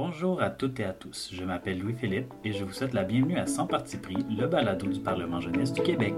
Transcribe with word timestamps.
Bonjour 0.00 0.40
à 0.40 0.48
toutes 0.50 0.78
et 0.78 0.84
à 0.84 0.92
tous, 0.92 1.30
je 1.32 1.42
m'appelle 1.42 1.80
Louis-Philippe 1.80 2.32
et 2.44 2.52
je 2.52 2.62
vous 2.62 2.72
souhaite 2.72 2.94
la 2.94 3.02
bienvenue 3.02 3.36
à 3.36 3.48
Sans 3.48 3.66
Parti 3.66 3.96
pris, 3.96 4.24
le 4.30 4.46
balado 4.46 4.86
du 4.86 5.00
Parlement 5.00 5.40
jeunesse 5.40 5.72
du 5.72 5.82
Québec. 5.82 6.14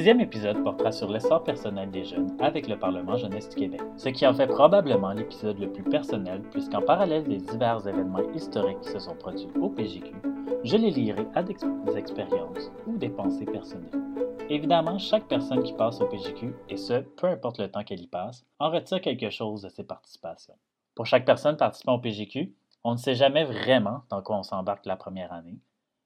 Sixième 0.00 0.22
épisode 0.22 0.64
portera 0.64 0.92
sur 0.92 1.10
l'essor 1.10 1.44
personnel 1.44 1.90
des 1.90 2.06
jeunes 2.06 2.34
avec 2.40 2.68
le 2.68 2.78
Parlement 2.78 3.18
jeunesse 3.18 3.50
du 3.50 3.56
Québec, 3.56 3.82
ce 3.98 4.08
qui 4.08 4.26
en 4.26 4.32
fait 4.32 4.46
probablement 4.46 5.12
l'épisode 5.12 5.58
le 5.58 5.70
plus 5.70 5.82
personnel 5.82 6.40
puisqu'en 6.50 6.80
parallèle 6.80 7.24
des 7.24 7.36
divers 7.36 7.86
événements 7.86 8.26
historiques 8.32 8.80
qui 8.80 8.88
se 8.88 8.98
sont 8.98 9.14
produits 9.14 9.50
au 9.60 9.68
PGQ, 9.68 10.14
je 10.64 10.76
les 10.78 10.90
lierai 10.90 11.26
à 11.34 11.42
des 11.42 11.54
expériences 11.98 12.72
ou 12.86 12.96
des 12.96 13.10
pensées 13.10 13.44
personnelles. 13.44 14.00
Évidemment, 14.48 14.98
chaque 14.98 15.28
personne 15.28 15.62
qui 15.62 15.74
passe 15.74 16.00
au 16.00 16.06
PGQ, 16.06 16.54
et 16.70 16.78
ce, 16.78 17.00
peu 17.00 17.26
importe 17.26 17.58
le 17.58 17.70
temps 17.70 17.84
qu'elle 17.84 18.00
y 18.00 18.08
passe, 18.08 18.46
en 18.58 18.70
retire 18.70 19.02
quelque 19.02 19.28
chose 19.28 19.60
de 19.60 19.68
ses 19.68 19.84
participations. 19.84 20.56
Pour 20.94 21.04
chaque 21.04 21.26
personne 21.26 21.58
participant 21.58 21.96
au 21.96 22.00
PGQ, 22.00 22.54
on 22.84 22.92
ne 22.92 22.98
sait 22.98 23.16
jamais 23.16 23.44
vraiment 23.44 24.00
dans 24.08 24.22
quoi 24.22 24.38
on 24.38 24.44
s'embarque 24.44 24.86
la 24.86 24.96
première 24.96 25.34
année. 25.34 25.58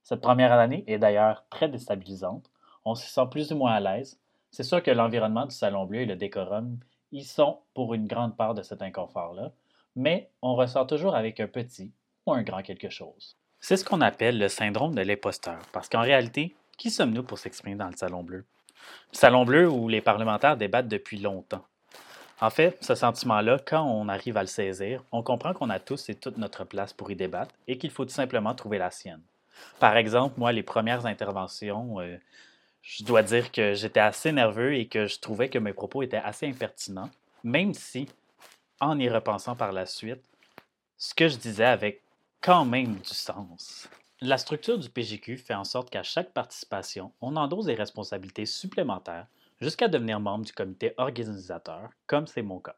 Cette 0.03 0.19
première 0.21 0.51
année 0.51 0.83
est 0.85 0.99
d'ailleurs 0.99 1.45
très 1.49 1.69
déstabilisante 1.69 2.51
on 2.85 2.95
se 2.95 3.07
sent 3.07 3.27
plus 3.29 3.51
ou 3.51 3.57
moins 3.57 3.73
à 3.73 3.79
l'aise. 3.79 4.19
C'est 4.51 4.63
sûr 4.63 4.81
que 4.81 4.91
l'environnement 4.91 5.45
du 5.45 5.55
Salon 5.55 5.85
Bleu 5.85 6.01
et 6.01 6.05
le 6.05 6.15
décorum 6.15 6.77
y 7.11 7.23
sont 7.23 7.59
pour 7.73 7.93
une 7.93 8.07
grande 8.07 8.37
part 8.37 8.53
de 8.53 8.61
cet 8.61 8.81
inconfort-là, 8.81 9.51
mais 9.95 10.29
on 10.41 10.55
ressort 10.55 10.87
toujours 10.87 11.15
avec 11.15 11.39
un 11.39 11.47
petit 11.47 11.91
ou 12.25 12.33
un 12.33 12.43
grand 12.43 12.61
quelque 12.61 12.89
chose. 12.89 13.35
C'est 13.59 13.77
ce 13.77 13.85
qu'on 13.85 14.01
appelle 14.01 14.37
le 14.37 14.47
syndrome 14.47 14.95
de 14.95 15.01
l'imposteur, 15.01 15.59
parce 15.71 15.89
qu'en 15.89 16.01
réalité, 16.01 16.55
qui 16.77 16.91
sommes-nous 16.91 17.23
pour 17.23 17.39
s'exprimer 17.39 17.75
dans 17.75 17.87
le 17.87 17.95
Salon 17.95 18.23
Bleu? 18.23 18.45
Le 19.11 19.17
Salon 19.17 19.45
Bleu 19.45 19.67
où 19.67 19.87
les 19.87 20.01
parlementaires 20.01 20.57
débattent 20.57 20.87
depuis 20.87 21.17
longtemps. 21.17 21.65
En 22.41 22.49
fait, 22.49 22.77
ce 22.83 22.95
sentiment-là, 22.95 23.59
quand 23.65 23.83
on 23.83 24.09
arrive 24.09 24.35
à 24.35 24.41
le 24.41 24.47
saisir, 24.47 25.03
on 25.11 25.23
comprend 25.23 25.53
qu'on 25.53 25.69
a 25.69 25.79
tous 25.79 26.09
et 26.09 26.15
toute 26.15 26.37
notre 26.37 26.65
place 26.65 26.91
pour 26.91 27.09
y 27.09 27.15
débattre 27.15 27.55
et 27.67 27.77
qu'il 27.77 27.91
faut 27.91 28.03
tout 28.03 28.11
simplement 28.11 28.53
trouver 28.53 28.77
la 28.77 28.91
sienne. 28.91 29.21
Par 29.79 29.95
exemple, 29.95 30.37
moi, 30.37 30.51
les 30.51 30.63
premières 30.63 31.05
interventions, 31.05 32.01
euh, 32.01 32.17
je 32.87 33.03
dois 33.03 33.23
dire 33.23 33.51
que 33.51 33.73
j'étais 33.73 33.99
assez 33.99 34.31
nerveux 34.31 34.75
et 34.75 34.87
que 34.87 35.07
je 35.07 35.19
trouvais 35.19 35.49
que 35.49 35.57
mes 35.57 35.73
propos 35.73 36.03
étaient 36.03 36.17
assez 36.17 36.47
impertinents, 36.47 37.09
même 37.43 37.73
si, 37.73 38.07
en 38.79 38.99
y 38.99 39.09
repensant 39.09 39.55
par 39.55 39.71
la 39.71 39.87
suite, 39.87 40.23
ce 40.95 41.15
que 41.15 41.27
je 41.27 41.37
disais 41.37 41.65
avait 41.65 42.03
quand 42.41 42.63
même 42.63 42.97
du 42.97 43.13
sens. 43.13 43.89
La 44.21 44.37
structure 44.37 44.77
du 44.77 44.89
PGQ 44.89 45.37
fait 45.37 45.55
en 45.55 45.63
sorte 45.63 45.89
qu'à 45.89 46.03
chaque 46.03 46.31
participation, 46.31 47.11
on 47.21 47.35
endosse 47.35 47.65
des 47.65 47.73
responsabilités 47.73 48.45
supplémentaires 48.45 49.25
jusqu'à 49.59 49.87
devenir 49.87 50.19
membre 50.19 50.45
du 50.45 50.53
comité 50.53 50.93
organisateur, 50.97 51.89
comme 52.05 52.27
c'est 52.27 52.43
mon 52.43 52.59
cas. 52.59 52.75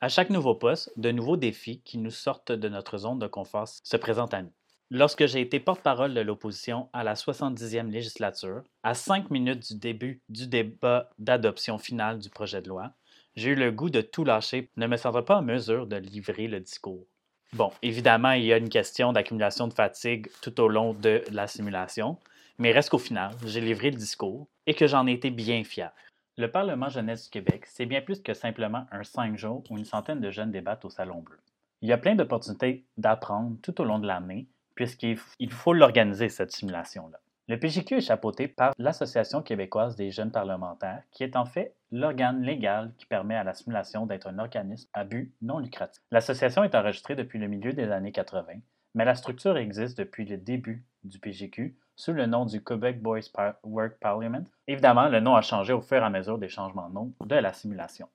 À 0.00 0.08
chaque 0.08 0.30
nouveau 0.30 0.54
poste, 0.54 0.90
de 0.96 1.10
nouveaux 1.12 1.36
défis 1.36 1.82
qui 1.82 1.98
nous 1.98 2.10
sortent 2.10 2.52
de 2.52 2.68
notre 2.70 2.96
zone 2.96 3.18
de 3.18 3.26
confort 3.26 3.68
se 3.68 3.96
présentent 3.98 4.32
à 4.32 4.40
nous. 4.40 4.52
Lorsque 4.92 5.26
j'ai 5.26 5.40
été 5.40 5.60
porte-parole 5.60 6.14
de 6.14 6.20
l'opposition 6.20 6.88
à 6.92 7.04
la 7.04 7.14
70e 7.14 7.90
législature, 7.90 8.64
à 8.82 8.94
cinq 8.94 9.30
minutes 9.30 9.72
du 9.72 9.78
début 9.78 10.20
du 10.28 10.48
débat 10.48 11.10
d'adoption 11.20 11.78
finale 11.78 12.18
du 12.18 12.28
projet 12.28 12.60
de 12.60 12.68
loi, 12.68 12.90
j'ai 13.36 13.50
eu 13.50 13.54
le 13.54 13.70
goût 13.70 13.88
de 13.88 14.00
tout 14.00 14.24
lâcher, 14.24 14.68
ne 14.76 14.88
me 14.88 14.96
sentant 14.96 15.22
pas 15.22 15.36
en 15.36 15.42
mesure 15.42 15.86
de 15.86 15.94
livrer 15.94 16.48
le 16.48 16.58
discours. 16.58 17.06
Bon, 17.52 17.70
évidemment, 17.82 18.32
il 18.32 18.42
y 18.42 18.52
a 18.52 18.56
une 18.56 18.68
question 18.68 19.12
d'accumulation 19.12 19.68
de 19.68 19.74
fatigue 19.74 20.28
tout 20.42 20.60
au 20.60 20.66
long 20.66 20.92
de 20.92 21.22
la 21.30 21.46
simulation, 21.46 22.18
mais 22.58 22.72
reste 22.72 22.90
qu'au 22.90 22.98
final, 22.98 23.30
j'ai 23.46 23.60
livré 23.60 23.92
le 23.92 23.96
discours 23.96 24.48
et 24.66 24.74
que 24.74 24.88
j'en 24.88 25.06
ai 25.06 25.12
été 25.12 25.30
bien 25.30 25.62
fier. 25.62 25.92
Le 26.36 26.50
Parlement 26.50 26.88
jeunesse 26.88 27.26
du 27.26 27.30
Québec, 27.30 27.64
c'est 27.66 27.86
bien 27.86 28.00
plus 28.00 28.20
que 28.22 28.34
simplement 28.34 28.86
un 28.90 29.04
cinq 29.04 29.38
jours 29.38 29.62
où 29.70 29.78
une 29.78 29.84
centaine 29.84 30.20
de 30.20 30.32
jeunes 30.32 30.50
débattent 30.50 30.84
au 30.84 30.90
Salon 30.90 31.20
Bleu. 31.20 31.38
Il 31.80 31.88
y 31.88 31.92
a 31.92 31.98
plein 31.98 32.16
d'opportunités 32.16 32.84
d'apprendre 32.96 33.56
tout 33.62 33.80
au 33.80 33.84
long 33.84 34.00
de 34.00 34.08
l'année 34.08 34.48
puisqu'il 34.74 35.18
faut 35.50 35.72
l'organiser, 35.72 36.28
cette 36.28 36.52
simulation-là. 36.52 37.18
Le 37.48 37.58
PGQ 37.58 37.96
est 37.96 38.00
chapeauté 38.00 38.46
par 38.46 38.72
l'Association 38.78 39.42
québécoise 39.42 39.96
des 39.96 40.12
jeunes 40.12 40.30
parlementaires, 40.30 41.02
qui 41.10 41.24
est 41.24 41.34
en 41.34 41.44
fait 41.44 41.74
l'organe 41.90 42.42
légal 42.42 42.92
qui 42.96 43.06
permet 43.06 43.34
à 43.34 43.42
la 43.42 43.54
simulation 43.54 44.06
d'être 44.06 44.28
un 44.28 44.38
organisme 44.38 44.88
à 44.92 45.02
but 45.02 45.34
non 45.42 45.58
lucratif. 45.58 46.00
L'association 46.12 46.62
est 46.62 46.76
enregistrée 46.76 47.16
depuis 47.16 47.40
le 47.40 47.48
milieu 47.48 47.72
des 47.72 47.90
années 47.90 48.12
80, 48.12 48.60
mais 48.94 49.04
la 49.04 49.16
structure 49.16 49.56
existe 49.56 49.98
depuis 49.98 50.24
le 50.24 50.36
début 50.36 50.84
du 51.02 51.18
PGQ 51.18 51.76
sous 51.96 52.12
le 52.12 52.26
nom 52.26 52.46
du 52.46 52.62
Quebec 52.62 53.02
Boys 53.02 53.28
Work 53.64 53.98
Parliament. 53.98 54.44
Évidemment, 54.68 55.08
le 55.08 55.18
nom 55.18 55.34
a 55.34 55.42
changé 55.42 55.72
au 55.72 55.80
fur 55.80 55.98
et 55.98 56.06
à 56.06 56.10
mesure 56.10 56.38
des 56.38 56.48
changements 56.48 56.88
de 56.88 56.94
nom 56.94 57.12
de 57.24 57.34
la 57.34 57.52
simulation. 57.52 58.08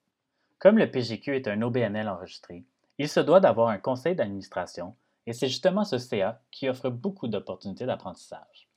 Comme 0.60 0.78
le 0.78 0.90
PGQ 0.90 1.36
est 1.36 1.48
un 1.50 1.62
OBNL 1.62 2.08
enregistré, 2.08 2.64
il 2.98 3.10
se 3.10 3.20
doit 3.20 3.42
d'avoir 3.42 3.68
un 3.68 3.78
conseil 3.78 4.16
d'administration 4.16 4.96
et 5.28 5.34
c'est 5.34 5.47
justement 5.47 5.84
ce 5.84 5.97
CA 5.97 6.41
qui 6.52 6.69
offre 6.69 6.90
beaucoup 6.90 7.28
d'opportunités 7.28 7.86
d'apprentissage. 7.86 8.69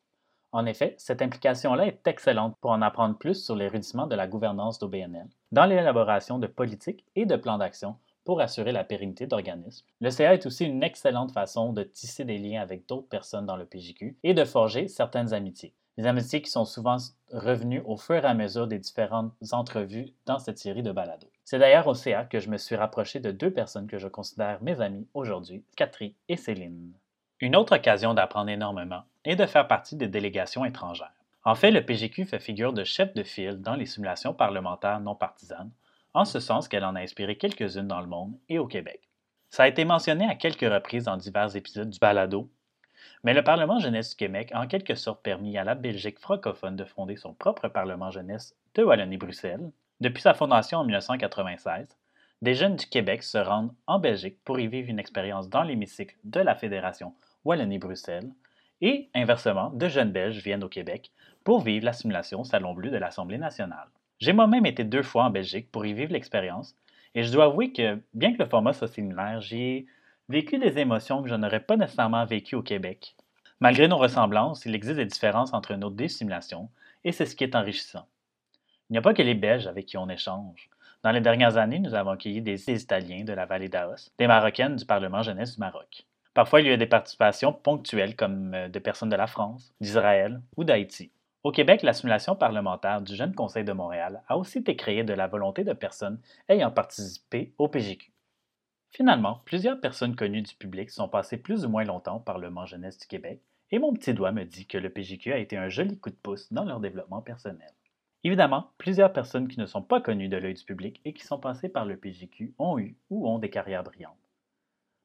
En 0.50 0.64
effet, 0.64 0.94
cette 0.96 1.20
implication-là 1.20 1.86
est 1.86 2.06
excellente 2.06 2.56
pour 2.60 2.70
en 2.70 2.80
apprendre 2.80 3.18
plus 3.18 3.44
sur 3.44 3.54
les 3.54 3.68
rudiments 3.68 4.06
de 4.06 4.14
la 4.14 4.26
gouvernance 4.26 4.78
d'OBNL, 4.78 5.28
dans 5.52 5.66
l'élaboration 5.66 6.38
de 6.38 6.46
politiques 6.46 7.04
et 7.16 7.26
de 7.26 7.36
plans 7.36 7.58
d'action 7.58 7.96
pour 8.24 8.40
assurer 8.40 8.72
la 8.72 8.84
pérennité 8.84 9.26
d'organismes. 9.26 9.86
Le 10.00 10.10
CA 10.10 10.34
est 10.34 10.46
aussi 10.46 10.64
une 10.64 10.82
excellente 10.82 11.32
façon 11.32 11.72
de 11.72 11.82
tisser 11.82 12.24
des 12.24 12.38
liens 12.38 12.62
avec 12.62 12.86
d'autres 12.86 13.08
personnes 13.08 13.46
dans 13.46 13.56
le 13.56 13.66
PJQ 13.66 14.18
et 14.22 14.34
de 14.34 14.44
forger 14.44 14.88
certaines 14.88 15.32
amitiés. 15.32 15.74
Des 15.98 16.06
amitiés 16.06 16.40
qui 16.40 16.50
sont 16.50 16.64
souvent 16.64 16.96
revenues 17.32 17.82
au 17.84 17.96
fur 17.96 18.24
et 18.24 18.28
à 18.28 18.32
mesure 18.32 18.68
des 18.68 18.78
différentes 18.78 19.32
entrevues 19.50 20.14
dans 20.26 20.38
cette 20.38 20.60
série 20.60 20.84
de 20.84 20.92
balados. 20.92 21.26
C'est 21.44 21.58
d'ailleurs 21.58 21.88
au 21.88 21.94
CA 21.94 22.24
que 22.24 22.38
je 22.38 22.48
me 22.48 22.56
suis 22.56 22.76
rapproché 22.76 23.18
de 23.18 23.32
deux 23.32 23.50
personnes 23.50 23.88
que 23.88 23.98
je 23.98 24.06
considère 24.06 24.62
mes 24.62 24.80
amies 24.80 25.08
aujourd'hui, 25.12 25.64
Catherine 25.76 26.12
et 26.28 26.36
Céline. 26.36 26.92
Une 27.40 27.56
autre 27.56 27.74
occasion 27.74 28.14
d'apprendre 28.14 28.48
énormément 28.48 29.02
est 29.24 29.34
de 29.34 29.44
faire 29.44 29.66
partie 29.66 29.96
des 29.96 30.06
délégations 30.06 30.64
étrangères. 30.64 31.10
En 31.44 31.56
fait, 31.56 31.72
le 31.72 31.84
PGQ 31.84 32.26
fait 32.26 32.38
figure 32.38 32.72
de 32.72 32.84
chef 32.84 33.12
de 33.14 33.24
file 33.24 33.60
dans 33.60 33.74
les 33.74 33.86
simulations 33.86 34.34
parlementaires 34.34 35.00
non 35.00 35.16
partisanes, 35.16 35.72
en 36.14 36.24
ce 36.24 36.38
sens 36.38 36.68
qu'elle 36.68 36.84
en 36.84 36.94
a 36.94 37.00
inspiré 37.00 37.36
quelques-unes 37.36 37.88
dans 37.88 38.00
le 38.00 38.06
monde 38.06 38.38
et 38.48 38.60
au 38.60 38.68
Québec. 38.68 39.00
Ça 39.50 39.64
a 39.64 39.68
été 39.68 39.84
mentionné 39.84 40.26
à 40.26 40.36
quelques 40.36 40.60
reprises 40.60 41.04
dans 41.04 41.16
divers 41.16 41.56
épisodes 41.56 41.90
du 41.90 41.98
balado, 41.98 42.48
mais 43.24 43.34
le 43.34 43.42
Parlement 43.42 43.78
jeunesse 43.78 44.10
du 44.10 44.16
Québec 44.16 44.50
a 44.52 44.60
en 44.60 44.66
quelque 44.66 44.94
sorte 44.94 45.22
permis 45.22 45.58
à 45.58 45.64
la 45.64 45.74
Belgique 45.74 46.18
francophone 46.18 46.76
de 46.76 46.84
fonder 46.84 47.16
son 47.16 47.34
propre 47.34 47.68
Parlement 47.68 48.10
jeunesse 48.10 48.54
de 48.74 48.84
Wallonie-Bruxelles. 48.84 49.70
Depuis 50.00 50.22
sa 50.22 50.34
fondation 50.34 50.78
en 50.78 50.84
1996, 50.84 51.96
des 52.42 52.54
jeunes 52.54 52.76
du 52.76 52.86
Québec 52.86 53.22
se 53.24 53.38
rendent 53.38 53.74
en 53.86 53.98
Belgique 53.98 54.38
pour 54.44 54.60
y 54.60 54.68
vivre 54.68 54.88
une 54.88 55.00
expérience 55.00 55.48
dans 55.48 55.64
l'hémicycle 55.64 56.16
de 56.22 56.40
la 56.40 56.54
Fédération 56.54 57.12
Wallonie-Bruxelles 57.44 58.30
et, 58.80 59.08
inversement, 59.14 59.70
de 59.70 59.88
jeunes 59.88 60.12
Belges 60.12 60.42
viennent 60.42 60.62
au 60.62 60.68
Québec 60.68 61.10
pour 61.42 61.60
vivre 61.60 61.84
la 61.84 61.92
simulation 61.92 62.44
Salon 62.44 62.74
Bleu 62.74 62.90
de 62.90 62.96
l'Assemblée 62.96 63.38
nationale. 63.38 63.88
J'ai 64.20 64.32
moi-même 64.32 64.66
été 64.66 64.84
deux 64.84 65.02
fois 65.02 65.24
en 65.24 65.30
Belgique 65.30 65.70
pour 65.72 65.84
y 65.84 65.94
vivre 65.94 66.12
l'expérience 66.12 66.76
et 67.14 67.22
je 67.22 67.32
dois 67.32 67.46
avouer 67.46 67.72
que, 67.72 68.00
bien 68.14 68.32
que 68.32 68.42
le 68.42 68.48
format 68.48 68.72
soit 68.72 68.88
similaire, 68.88 69.40
j'y 69.40 69.62
ai 69.62 69.86
vécu 70.28 70.58
des 70.58 70.78
émotions 70.78 71.22
que 71.22 71.28
je 71.28 71.34
n'aurais 71.34 71.60
pas 71.60 71.76
nécessairement 71.76 72.24
vécues 72.26 72.54
au 72.54 72.62
Québec. 72.62 73.16
Malgré 73.60 73.88
nos 73.88 73.96
ressemblances, 73.96 74.66
il 74.66 74.74
existe 74.74 74.96
des 74.96 75.06
différences 75.06 75.54
entre 75.54 75.74
nos 75.74 75.90
deux 75.90 76.08
simulations, 76.08 76.68
et 77.04 77.12
c'est 77.12 77.26
ce 77.26 77.34
qui 77.34 77.44
est 77.44 77.56
enrichissant. 77.56 78.06
Il 78.88 78.92
n'y 78.92 78.98
a 78.98 79.02
pas 79.02 79.14
que 79.14 79.22
les 79.22 79.34
Belges 79.34 79.66
avec 79.66 79.86
qui 79.86 79.96
on 79.96 80.08
échange. 80.08 80.68
Dans 81.02 81.12
les 81.12 81.20
dernières 81.20 81.56
années, 81.56 81.78
nous 81.78 81.94
avons 81.94 82.10
accueilli 82.10 82.42
des 82.42 82.70
Italiens 82.70 83.24
de 83.24 83.32
la 83.32 83.46
vallée 83.46 83.68
d'Aos, 83.68 84.10
des 84.18 84.26
Marocaines 84.26 84.76
du 84.76 84.84
Parlement 84.84 85.22
jeunesse 85.22 85.54
du 85.54 85.60
Maroc. 85.60 86.06
Parfois, 86.34 86.60
il 86.60 86.66
y 86.66 86.72
a 86.72 86.76
des 86.76 86.86
participations 86.86 87.52
ponctuelles 87.52 88.14
comme 88.14 88.54
euh, 88.54 88.68
des 88.68 88.80
personnes 88.80 89.08
de 89.08 89.16
la 89.16 89.26
France, 89.26 89.72
d'Israël 89.80 90.40
ou 90.56 90.64
d'Haïti. 90.64 91.10
Au 91.42 91.52
Québec, 91.52 91.82
la 91.82 91.92
simulation 91.92 92.36
parlementaire 92.36 93.00
du 93.00 93.14
Jeune 93.14 93.34
Conseil 93.34 93.64
de 93.64 93.72
Montréal 93.72 94.22
a 94.28 94.36
aussi 94.36 94.58
été 94.58 94.76
créée 94.76 95.04
de 95.04 95.14
la 95.14 95.26
volonté 95.26 95.64
de 95.64 95.72
personnes 95.72 96.20
ayant 96.48 96.70
participé 96.70 97.54
au 97.58 97.68
PGQ. 97.68 98.12
Finalement, 98.90 99.42
plusieurs 99.44 99.80
personnes 99.80 100.16
connues 100.16 100.42
du 100.42 100.54
public 100.54 100.90
sont 100.90 101.08
passées 101.08 101.36
plus 101.36 101.64
ou 101.64 101.68
moins 101.68 101.84
longtemps 101.84 102.20
par 102.20 102.38
le 102.38 102.50
Mans 102.50 102.66
Jeunesse 102.66 102.98
du 102.98 103.06
Québec, 103.06 103.42
et 103.70 103.78
mon 103.78 103.92
petit 103.92 104.14
doigt 104.14 104.32
me 104.32 104.44
dit 104.44 104.66
que 104.66 104.78
le 104.78 104.90
PJQ 104.90 105.32
a 105.32 105.38
été 105.38 105.56
un 105.56 105.68
joli 105.68 105.98
coup 105.98 106.10
de 106.10 106.16
pouce 106.16 106.52
dans 106.52 106.64
leur 106.64 106.80
développement 106.80 107.20
personnel. 107.20 107.70
Évidemment, 108.24 108.72
plusieurs 108.78 109.12
personnes 109.12 109.46
qui 109.46 109.60
ne 109.60 109.66
sont 109.66 109.82
pas 109.82 110.00
connues 110.00 110.28
de 110.28 110.36
l'œil 110.36 110.54
du 110.54 110.64
public 110.64 111.00
et 111.04 111.12
qui 111.12 111.24
sont 111.24 111.38
passées 111.38 111.68
par 111.68 111.84
le 111.84 111.96
PJQ 111.96 112.54
ont 112.58 112.78
eu 112.78 112.96
ou 113.10 113.28
ont 113.28 113.38
des 113.38 113.50
carrières 113.50 113.84
brillantes. 113.84 114.16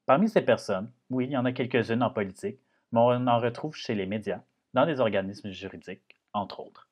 Parmi 0.05 0.27
ces 0.27 0.41
personnes, 0.41 0.91
oui, 1.09 1.25
il 1.25 1.31
y 1.31 1.37
en 1.37 1.45
a 1.45 1.51
quelques-unes 1.51 2.03
en 2.03 2.09
politique, 2.09 2.59
mais 2.91 2.99
on 2.99 3.27
en 3.27 3.39
retrouve 3.39 3.75
chez 3.75 3.95
les 3.95 4.05
médias, 4.05 4.41
dans 4.73 4.85
des 4.85 4.99
organismes 4.99 5.51
juridiques, 5.51 6.19
entre 6.33 6.59
autres. 6.61 6.89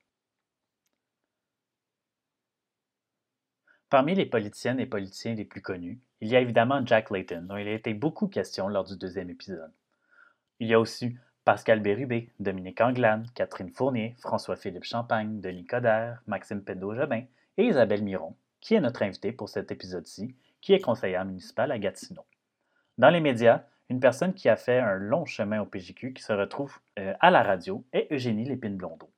Parmi 3.92 4.16
les 4.16 4.26
politiciennes 4.26 4.80
et 4.80 4.86
politiciens 4.86 5.34
les 5.34 5.44
plus 5.44 5.62
connus, 5.62 6.00
il 6.22 6.30
y 6.30 6.38
a 6.38 6.40
évidemment 6.40 6.82
Jack 6.86 7.10
Layton, 7.10 7.42
dont 7.42 7.58
il 7.58 7.68
a 7.68 7.74
été 7.74 7.94
beaucoup 7.94 8.30
question 8.30 8.70
lors 8.70 8.86
du 8.86 8.96
deuxième 8.96 9.30
épisode. 9.30 9.74
Il 10.62 10.70
y 10.70 10.74
a 10.74 10.80
aussi 10.80 11.18
Pascal 11.44 11.82
Bérubé, 11.82 12.30
Dominique 12.40 12.80
Anglade, 12.80 13.28
Catherine 13.36 13.70
Fournier, 13.70 14.16
François-Philippe 14.20 14.86
Champagne, 14.86 15.42
Denis 15.42 15.66
Coderre, 15.66 16.22
Maxime 16.26 16.64
Pendo-Jobin 16.64 17.24
et 17.58 17.66
Isabelle 17.66 18.02
Miron, 18.02 18.38
qui 18.62 18.76
est 18.76 18.80
notre 18.80 19.04
invitée 19.04 19.34
pour 19.34 19.50
cet 19.50 19.74
épisode-ci, 19.74 20.38
qui 20.62 20.72
est 20.72 20.80
conseillère 20.80 21.26
municipale 21.26 21.74
à 21.74 21.78
Gatineau. 21.78 22.24
Dans 22.98 23.10
les 23.10 23.20
médias, 23.20 23.66
une 23.90 24.00
personne 24.00 24.34
qui 24.34 24.48
a 24.48 24.56
fait 24.56 24.80
un 24.80 24.96
long 24.96 25.26
chemin 25.26 25.62
au 25.62 25.66
PJQ 25.66 26.14
qui 26.14 26.24
se 26.24 26.32
retrouve 26.32 26.80
euh, 26.98 27.14
à 27.20 27.30
la 27.30 27.44
radio 27.44 27.84
est 27.92 28.08
Eugénie 28.10 28.46
Lépine-Blondeau. 28.46 29.12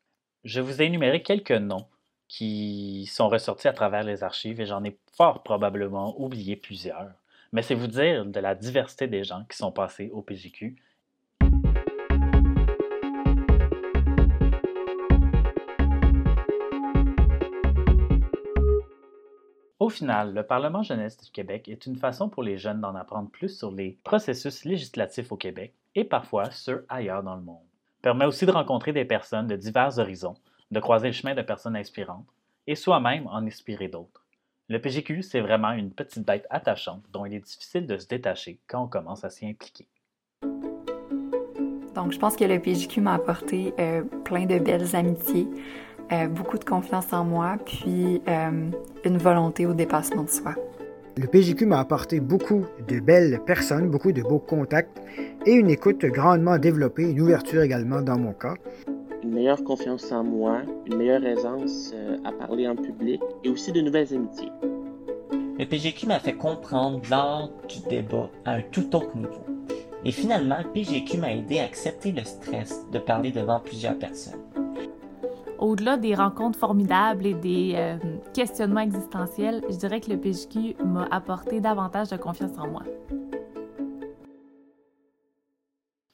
Je 0.46 0.62
vous 0.62 0.82
ai 0.82 0.86
énuméré 0.86 1.22
quelques 1.22 1.52
noms 1.52 1.86
qui 2.34 3.06
sont 3.06 3.30
ressortis 3.30 3.68
à 3.68 3.74
travers 3.74 4.02
les 4.02 4.24
archives 4.24 4.60
et 4.60 4.66
j'en 4.66 4.84
ai 4.84 4.98
fort 5.16 5.44
probablement 5.44 6.20
oublié 6.20 6.56
plusieurs. 6.56 7.12
Mais 7.52 7.62
c'est 7.62 7.76
vous 7.76 7.86
dire 7.86 8.26
de 8.26 8.40
la 8.40 8.56
diversité 8.56 9.06
des 9.06 9.24
gens 9.24 9.46
qui 9.48 9.56
sont 9.56 9.72
passés 9.72 10.10
au 10.12 10.24
PJQ. 10.24 10.76
Au 19.80 19.90
final, 19.90 20.34
le 20.34 20.42
Parlement 20.42 20.82
jeunesse 20.82 21.18
du 21.18 21.30
Québec 21.30 21.70
est 21.70 21.86
une 21.86 21.98
façon 21.98 22.30
pour 22.30 22.42
les 22.42 22.58
jeunes 22.58 22.82
d'en 22.82 22.96
apprendre 22.96 23.30
plus 23.30 23.56
sur 23.56 23.70
les 23.70 24.00
processus 24.04 24.66
législatifs 24.66 25.32
au 25.32 25.38
Québec 25.38 25.76
et 25.94 26.04
parfois 26.04 26.50
ceux 26.50 26.84
ailleurs 26.90 27.22
dans 27.22 27.36
le 27.36 27.44
monde. 27.44 27.68
Permet 28.02 28.26
aussi 28.26 28.48
de 28.48 28.52
rencontrer 28.52 28.92
des 28.92 29.06
personnes 29.06 29.46
de 29.46 29.56
divers 29.56 30.00
horizons 30.00 30.36
de 30.74 30.80
croiser 30.80 31.08
le 31.08 31.14
chemin 31.14 31.36
de 31.36 31.42
personnes 31.42 31.76
inspirantes 31.76 32.28
et 32.68 32.76
soi-même 32.76 33.28
en 33.28 33.46
inspirer 33.46 33.88
d'autres. 33.88 34.26
Le 34.70 34.80
PGQ, 34.80 35.22
c'est 35.22 35.42
vraiment 35.42 35.72
une 35.72 35.92
petite 35.92 36.26
bête 36.26 36.48
attachante 36.50 37.04
dont 37.12 37.26
il 37.26 37.36
est 37.36 37.40
difficile 37.40 37.86
de 37.86 37.98
se 37.98 38.08
détacher 38.08 38.60
quand 38.68 38.84
on 38.84 38.88
commence 38.88 39.24
à 39.24 39.30
s'y 39.30 39.46
impliquer. 39.46 39.88
Donc, 41.96 42.12
je 42.12 42.18
pense 42.18 42.36
que 42.36 42.44
le 42.44 42.60
PGQ 42.60 43.02
m'a 43.02 43.14
apporté 43.14 43.74
euh, 43.80 44.02
plein 44.24 44.46
de 44.46 44.58
belles 44.58 44.96
amitiés, 44.96 45.48
euh, 46.12 46.28
beaucoup 46.28 46.58
de 46.58 46.64
confiance 46.64 47.14
en 47.14 47.24
moi, 47.24 47.58
puis 47.64 48.22
euh, 48.28 48.72
une 49.06 49.18
volonté 49.18 49.68
au 49.68 49.74
dépassement 49.74 50.24
de 50.24 50.30
soi. 50.30 50.56
Le 51.18 51.28
PGQ 51.28 51.68
m'a 51.68 51.80
apporté 51.80 52.20
beaucoup 52.20 52.66
de 52.88 53.00
belles 53.00 53.40
personnes, 53.46 53.92
beaucoup 53.92 54.12
de 54.12 54.24
beaux 54.24 54.40
contacts 54.40 55.00
et 55.46 55.52
une 55.52 55.70
écoute 55.70 56.04
grandement 56.06 56.58
développée, 56.58 57.04
une 57.04 57.22
ouverture 57.22 57.62
également 57.62 58.02
dans 58.02 58.18
mon 58.18 58.34
cas 58.34 58.56
une 59.24 59.32
meilleure 59.32 59.64
confiance 59.64 60.12
en 60.12 60.24
moi, 60.24 60.62
une 60.86 60.98
meilleure 60.98 61.26
aisance 61.26 61.92
euh, 61.94 62.18
à 62.26 62.32
parler 62.32 62.68
en 62.68 62.76
public 62.76 63.22
et 63.44 63.50
aussi 63.50 63.72
de 63.72 63.82
nouvelles 63.82 64.14
amitiés. 64.14 64.52
Le 65.58 65.66
PGQ 65.66 66.08
m'a 66.08 66.20
fait 66.20 66.34
comprendre 66.34 67.02
l'art 67.10 67.50
du 67.70 67.80
débat 67.90 68.30
à 68.44 68.56
un 68.56 68.62
tout 68.62 68.96
autre 68.96 69.16
niveau. 69.16 69.46
Et 70.04 70.12
finalement, 70.12 70.58
le 70.64 70.70
PGQ 70.70 71.18
m'a 71.18 71.34
aidé 71.34 71.60
à 71.60 71.64
accepter 71.64 72.12
le 72.12 72.24
stress 72.24 72.86
de 72.92 73.00
parler 73.00 73.32
devant 73.32 73.60
plusieurs 73.60 73.98
personnes. 73.98 74.42
Au-delà 75.60 75.96
des 75.96 76.16
rencontres 76.16 76.60
formidables 76.60 77.26
et 77.26 77.34
des 77.34 77.74
euh, 77.76 77.96
questionnements 78.34 78.82
existentiels, 78.82 79.64
je 79.70 79.78
dirais 79.78 80.02
que 80.02 80.12
le 80.12 80.18
PGQ 80.18 80.76
m'a 80.84 81.08
apporté 81.10 81.62
davantage 81.62 82.10
de 82.10 82.18
confiance 82.18 82.58
en 82.58 82.68
moi. 82.68 82.84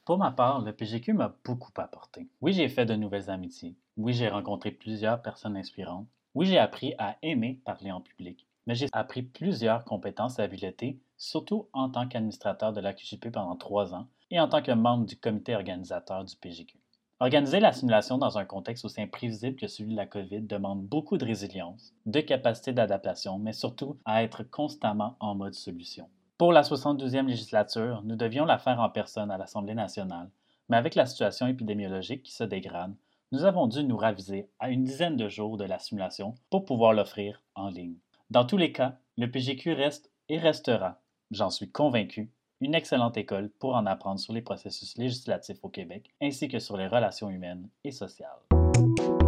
Pour 0.04 0.18
ma 0.18 0.30
part, 0.30 0.62
le 0.62 0.72
PGQ 0.72 1.12
m'a 1.12 1.36
beaucoup 1.44 1.72
apporté. 1.76 2.28
Oui, 2.40 2.52
j'ai 2.52 2.68
fait 2.68 2.86
de 2.86 2.94
nouvelles 2.94 3.30
amitiés. 3.30 3.76
Oui, 3.96 4.12
j'ai 4.14 4.28
rencontré 4.28 4.70
plusieurs 4.70 5.20
personnes 5.20 5.56
inspirantes. 5.56 6.08
Oui, 6.34 6.46
j'ai 6.46 6.58
appris 6.58 6.94
à 6.98 7.16
aimer 7.22 7.60
parler 7.64 7.90
en 7.90 8.00
public. 8.00 8.46
Mais 8.66 8.74
j'ai 8.74 8.88
appris 8.92 9.22
plusieurs 9.22 9.84
compétences 9.84 10.38
et 10.38 10.42
habiletés, 10.42 10.98
surtout 11.16 11.68
en 11.72 11.90
tant 11.90 12.08
qu'administrateur 12.08 12.72
de 12.72 12.80
la 12.80 12.94
QGP 12.94 13.30
pendant 13.30 13.56
trois 13.56 13.94
ans 13.94 14.08
et 14.30 14.40
en 14.40 14.48
tant 14.48 14.62
que 14.62 14.72
membre 14.72 15.06
du 15.06 15.16
comité 15.16 15.54
organisateur 15.54 16.24
du 16.24 16.34
PGQ. 16.36 16.78
Organiser 17.22 17.60
la 17.60 17.72
simulation 17.72 18.16
dans 18.16 18.38
un 18.38 18.46
contexte 18.46 18.86
aussi 18.86 19.02
imprévisible 19.02 19.56
que 19.56 19.66
celui 19.66 19.90
de 19.90 19.96
la 19.96 20.06
COVID 20.06 20.40
demande 20.40 20.86
beaucoup 20.86 21.18
de 21.18 21.26
résilience, 21.26 21.92
de 22.06 22.20
capacité 22.20 22.72
d'adaptation, 22.72 23.38
mais 23.38 23.52
surtout 23.52 23.98
à 24.06 24.22
être 24.22 24.42
constamment 24.44 25.16
en 25.20 25.34
mode 25.34 25.52
solution. 25.52 26.08
Pour 26.40 26.54
la 26.54 26.62
72e 26.62 27.26
législature, 27.26 28.00
nous 28.02 28.16
devions 28.16 28.46
la 28.46 28.56
faire 28.56 28.80
en 28.80 28.88
personne 28.88 29.30
à 29.30 29.36
l'Assemblée 29.36 29.74
nationale, 29.74 30.30
mais 30.70 30.78
avec 30.78 30.94
la 30.94 31.04
situation 31.04 31.46
épidémiologique 31.46 32.22
qui 32.22 32.32
se 32.32 32.44
dégrade, 32.44 32.94
nous 33.30 33.44
avons 33.44 33.66
dû 33.66 33.84
nous 33.84 33.98
raviser 33.98 34.48
à 34.58 34.70
une 34.70 34.82
dizaine 34.82 35.18
de 35.18 35.28
jours 35.28 35.58
de 35.58 35.64
la 35.64 35.78
simulation 35.78 36.34
pour 36.48 36.64
pouvoir 36.64 36.94
l'offrir 36.94 37.42
en 37.56 37.68
ligne. 37.68 37.98
Dans 38.30 38.46
tous 38.46 38.56
les 38.56 38.72
cas, 38.72 38.96
le 39.18 39.30
PGQ 39.30 39.74
reste 39.74 40.10
et 40.30 40.38
restera, 40.38 41.02
j'en 41.30 41.50
suis 41.50 41.70
convaincu, 41.70 42.32
une 42.62 42.74
excellente 42.74 43.18
école 43.18 43.50
pour 43.58 43.74
en 43.74 43.84
apprendre 43.84 44.18
sur 44.18 44.32
les 44.32 44.40
processus 44.40 44.96
législatifs 44.96 45.62
au 45.62 45.68
Québec 45.68 46.08
ainsi 46.22 46.48
que 46.48 46.58
sur 46.58 46.78
les 46.78 46.86
relations 46.86 47.28
humaines 47.28 47.68
et 47.84 47.92
sociales. 47.92 49.19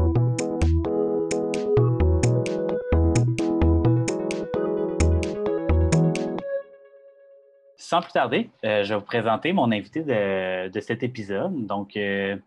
Sans 7.93 8.01
plus 8.01 8.13
tarder, 8.13 8.49
euh, 8.65 8.85
je 8.85 8.95
vais 8.95 8.99
vous 8.99 9.05
présenter 9.05 9.53
mon 9.53 9.71
invité 9.71 10.03
de, 10.03 10.81
cet 10.81 11.03
épisode. 11.03 11.67
Donc, 11.67 11.95
euh, 11.99 12.39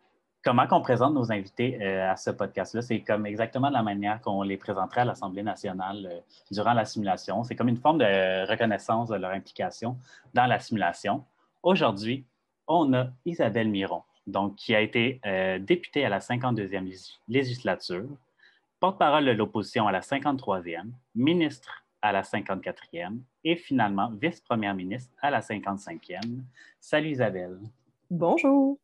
comment 0.43 0.65
qu'on 0.65 0.81
présente 0.81 1.13
nos 1.13 1.31
invités 1.31 1.77
euh, 1.83 2.11
à 2.11 2.15
ce 2.15 2.31
podcast-là? 2.31 2.81
C'est 2.81 3.01
comme 3.01 3.27
exactement 3.27 3.67
de 3.67 3.73
la 3.73 3.83
manière 3.83 4.19
qu'on 4.21 4.41
les 4.41 4.57
présenterait 4.57 5.01
à 5.01 5.05
l'Assemblée 5.05 5.43
nationale 5.43 6.23
durant 6.49 6.73
la 6.73 6.83
simulation. 6.83 7.43
C'est 7.43 7.55
comme 7.55 7.67
une 7.67 7.77
forme 7.77 7.99
de 7.99 8.49
reconnaissance 8.49 9.09
de 9.09 9.17
leur 9.17 9.29
implication 9.29 9.97
dans 10.33 10.47
la 10.47 10.59
simulation. 10.59 11.23
Aujourd'hui, 11.61 12.25
on 12.67 12.91
a 12.95 13.05
Isabelle 13.27 13.69
Miron, 13.69 14.01
donc, 14.25 14.55
qui 14.55 14.73
a 14.73 14.81
été 14.81 15.21
députée 15.59 16.05
à 16.05 16.09
la 16.09 16.17
52e 16.17 17.19
législature, 17.27 18.07
porte-parole 18.79 19.25
de 19.25 19.31
l'opposition 19.31 19.87
à 19.87 19.91
la 19.91 19.99
53e, 19.99 20.89
ministre 21.13 21.84
à 22.05 22.11
la 22.11 22.21
54e 22.21 23.17
et 23.43 23.55
finalement 23.55 24.11
vice-première 24.21 24.75
ministre 24.75 25.11
à 25.23 25.31
la 25.31 25.39
55e. 25.39 26.19
Salut 26.79 27.09
Isabelle. 27.09 27.57
Bonjour. 28.11 28.77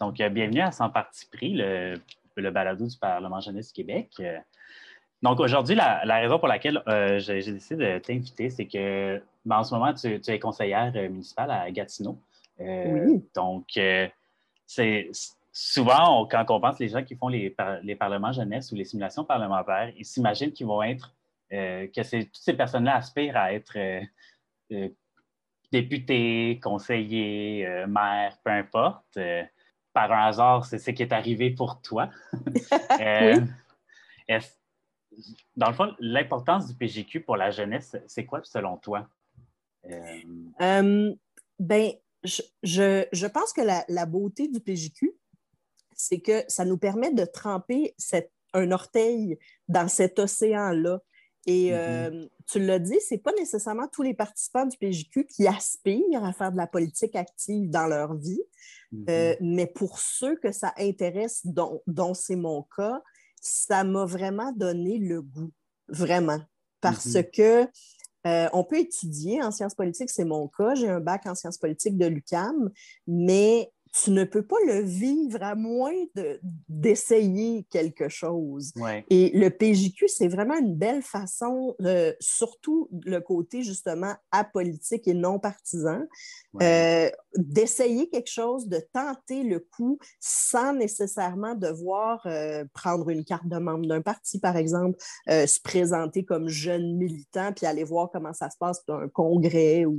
Donc, 0.00 0.18
euh, 0.18 0.30
bienvenue 0.30 0.62
à 0.62 0.72
Sans 0.72 0.88
Parti 0.88 1.26
pris, 1.30 1.52
le, 1.52 2.00
le 2.36 2.50
balado 2.50 2.86
du 2.86 2.96
Parlement 2.96 3.40
jeunesse 3.40 3.66
du 3.68 3.74
Québec. 3.74 4.08
Euh, 4.20 4.38
donc, 5.22 5.40
aujourd'hui, 5.40 5.74
la, 5.74 6.00
raison 6.04 6.38
pour 6.38 6.48
laquelle 6.48 6.82
euh, 6.88 7.18
j'ai 7.18 7.42
décidé 7.52 7.76
de 7.76 7.98
t'inviter, 7.98 8.48
c'est 8.48 8.66
que 8.66 9.22
ben, 9.44 9.58
en 9.58 9.62
ce 9.62 9.74
moment, 9.74 9.92
tu, 9.92 10.18
es 10.26 10.38
conseillère 10.38 10.90
municipale 11.10 11.50
à 11.50 11.70
Gatineau. 11.70 12.18
oui. 12.58 13.22
Donc, 13.34 13.78
c'est 14.66 15.10
souvent, 15.52 16.26
quand 16.26 16.46
on 16.48 16.60
pense 16.60 16.78
les 16.78 16.88
gens 16.88 17.04
qui 17.04 17.14
font 17.14 17.28
les, 17.28 17.54
les 17.82 17.94
parlements 17.94 18.32
jeunesse 18.32 18.72
ou 18.72 18.74
les 18.74 18.84
simulations 18.84 19.24
parlementaires, 19.24 19.92
ils 19.98 20.06
s'imaginent 20.06 20.52
qu'ils 20.52 20.66
vont 20.66 20.82
être 20.82 21.12
euh, 21.54 21.86
que 21.86 22.24
toutes 22.24 22.36
ces 22.36 22.54
personnes-là 22.54 22.96
aspirent 22.96 23.36
à 23.36 23.52
être 23.52 23.78
euh, 23.78 24.00
euh, 24.72 24.88
députés, 25.70 26.58
conseillers, 26.62 27.84
maires, 27.86 28.38
peu 28.44 28.50
importe. 28.50 29.18
par 29.92 30.12
un 30.12 30.26
hasard, 30.26 30.64
c'est 30.64 30.78
ce 30.78 30.90
qui 30.90 31.02
est 31.02 31.12
arrivé 31.12 31.50
pour 31.50 31.80
toi. 31.80 32.10
dans 35.56 35.68
le 35.68 35.74
fond, 35.74 35.94
l'importance 36.00 36.68
du 36.68 36.74
PGQ 36.74 37.20
pour 37.20 37.36
la 37.36 37.50
jeunesse, 37.50 37.96
c'est 38.06 38.24
quoi 38.24 38.40
selon 38.42 38.76
toi? 38.78 39.08
ben, 41.58 41.92
je, 42.22 43.06
je, 43.12 43.26
pense 43.26 43.52
que 43.52 43.60
la, 43.60 43.84
la, 43.88 44.06
beauté 44.06 44.48
du 44.48 44.60
PGQ, 44.60 45.12
c'est 45.94 46.20
que 46.20 46.42
ça 46.48 46.64
nous 46.64 46.78
permet 46.78 47.12
de 47.12 47.24
tremper 47.24 47.94
cette, 47.98 48.32
un 48.54 48.72
orteil 48.72 49.38
dans 49.68 49.88
cet 49.88 50.18
océan-là 50.18 51.00
et 51.46 51.70
mm-hmm. 51.70 51.74
euh, 51.74 52.26
tu 52.46 52.58
l'as 52.58 52.78
dit, 52.78 52.98
ce 53.06 53.14
n'est 53.14 53.20
pas 53.20 53.32
nécessairement 53.32 53.88
tous 53.88 54.02
les 54.02 54.14
participants 54.14 54.66
du 54.66 54.76
PJQ 54.78 55.26
qui 55.26 55.46
aspirent 55.46 56.24
à 56.24 56.32
faire 56.32 56.52
de 56.52 56.56
la 56.56 56.66
politique 56.66 57.16
active 57.16 57.68
dans 57.68 57.86
leur 57.86 58.14
vie, 58.16 58.40
mm-hmm. 58.92 59.10
euh, 59.10 59.36
mais 59.40 59.66
pour 59.66 59.98
ceux 59.98 60.36
que 60.36 60.52
ça 60.52 60.72
intéresse, 60.78 61.42
dont, 61.44 62.14
c'est 62.14 62.36
mon 62.36 62.66
cas, 62.76 63.02
ça 63.40 63.84
m'a 63.84 64.06
vraiment 64.06 64.52
donné 64.52 64.98
le 64.98 65.20
goût, 65.20 65.52
vraiment. 65.88 66.40
Parce 66.80 67.08
mm-hmm. 67.08 67.30
que 67.30 67.68
euh, 68.26 68.48
on 68.54 68.64
peut 68.64 68.78
étudier 68.78 69.42
en 69.42 69.50
sciences 69.50 69.74
politiques, 69.74 70.08
c'est 70.08 70.24
mon 70.24 70.48
cas, 70.48 70.74
j'ai 70.74 70.88
un 70.88 71.00
bac 71.00 71.26
en 71.26 71.34
sciences 71.34 71.58
politiques 71.58 71.98
de 71.98 72.06
l'UCAM, 72.06 72.70
mais 73.06 73.70
tu 74.02 74.10
ne 74.10 74.24
peux 74.24 74.42
pas 74.42 74.56
le 74.66 74.80
vivre 74.80 75.40
à 75.40 75.54
moins 75.54 75.94
d'essayer 76.68 77.64
quelque 77.70 78.08
chose. 78.08 78.72
Et 79.08 79.30
le 79.34 79.50
PJQ, 79.50 80.08
c'est 80.08 80.26
vraiment 80.26 80.58
une 80.58 80.74
belle 80.74 81.02
façon, 81.02 81.76
euh, 81.82 82.12
surtout 82.18 82.88
le 83.04 83.20
côté 83.20 83.62
justement 83.62 84.14
apolitique 84.32 85.06
et 85.06 85.14
non 85.14 85.38
partisan, 85.38 86.00
euh, 86.60 87.08
d'essayer 87.36 88.08
quelque 88.08 88.30
chose, 88.30 88.66
de 88.66 88.80
tenter 88.92 89.44
le 89.44 89.60
coup 89.60 89.98
sans 90.18 90.72
nécessairement 90.72 91.54
devoir 91.54 92.20
euh, 92.26 92.64
prendre 92.74 93.10
une 93.10 93.24
carte 93.24 93.46
de 93.46 93.58
membre 93.58 93.86
d'un 93.86 94.02
parti, 94.02 94.40
par 94.40 94.56
exemple, 94.56 94.98
se 95.28 95.60
présenter 95.60 96.24
comme 96.24 96.48
jeune 96.48 96.96
militant, 96.96 97.52
puis 97.54 97.66
aller 97.66 97.84
voir 97.84 98.10
comment 98.12 98.32
ça 98.32 98.50
se 98.50 98.56
passe 98.58 98.84
dans 98.86 98.96
un 98.96 99.08
congrès 99.08 99.84
ou, 99.84 99.98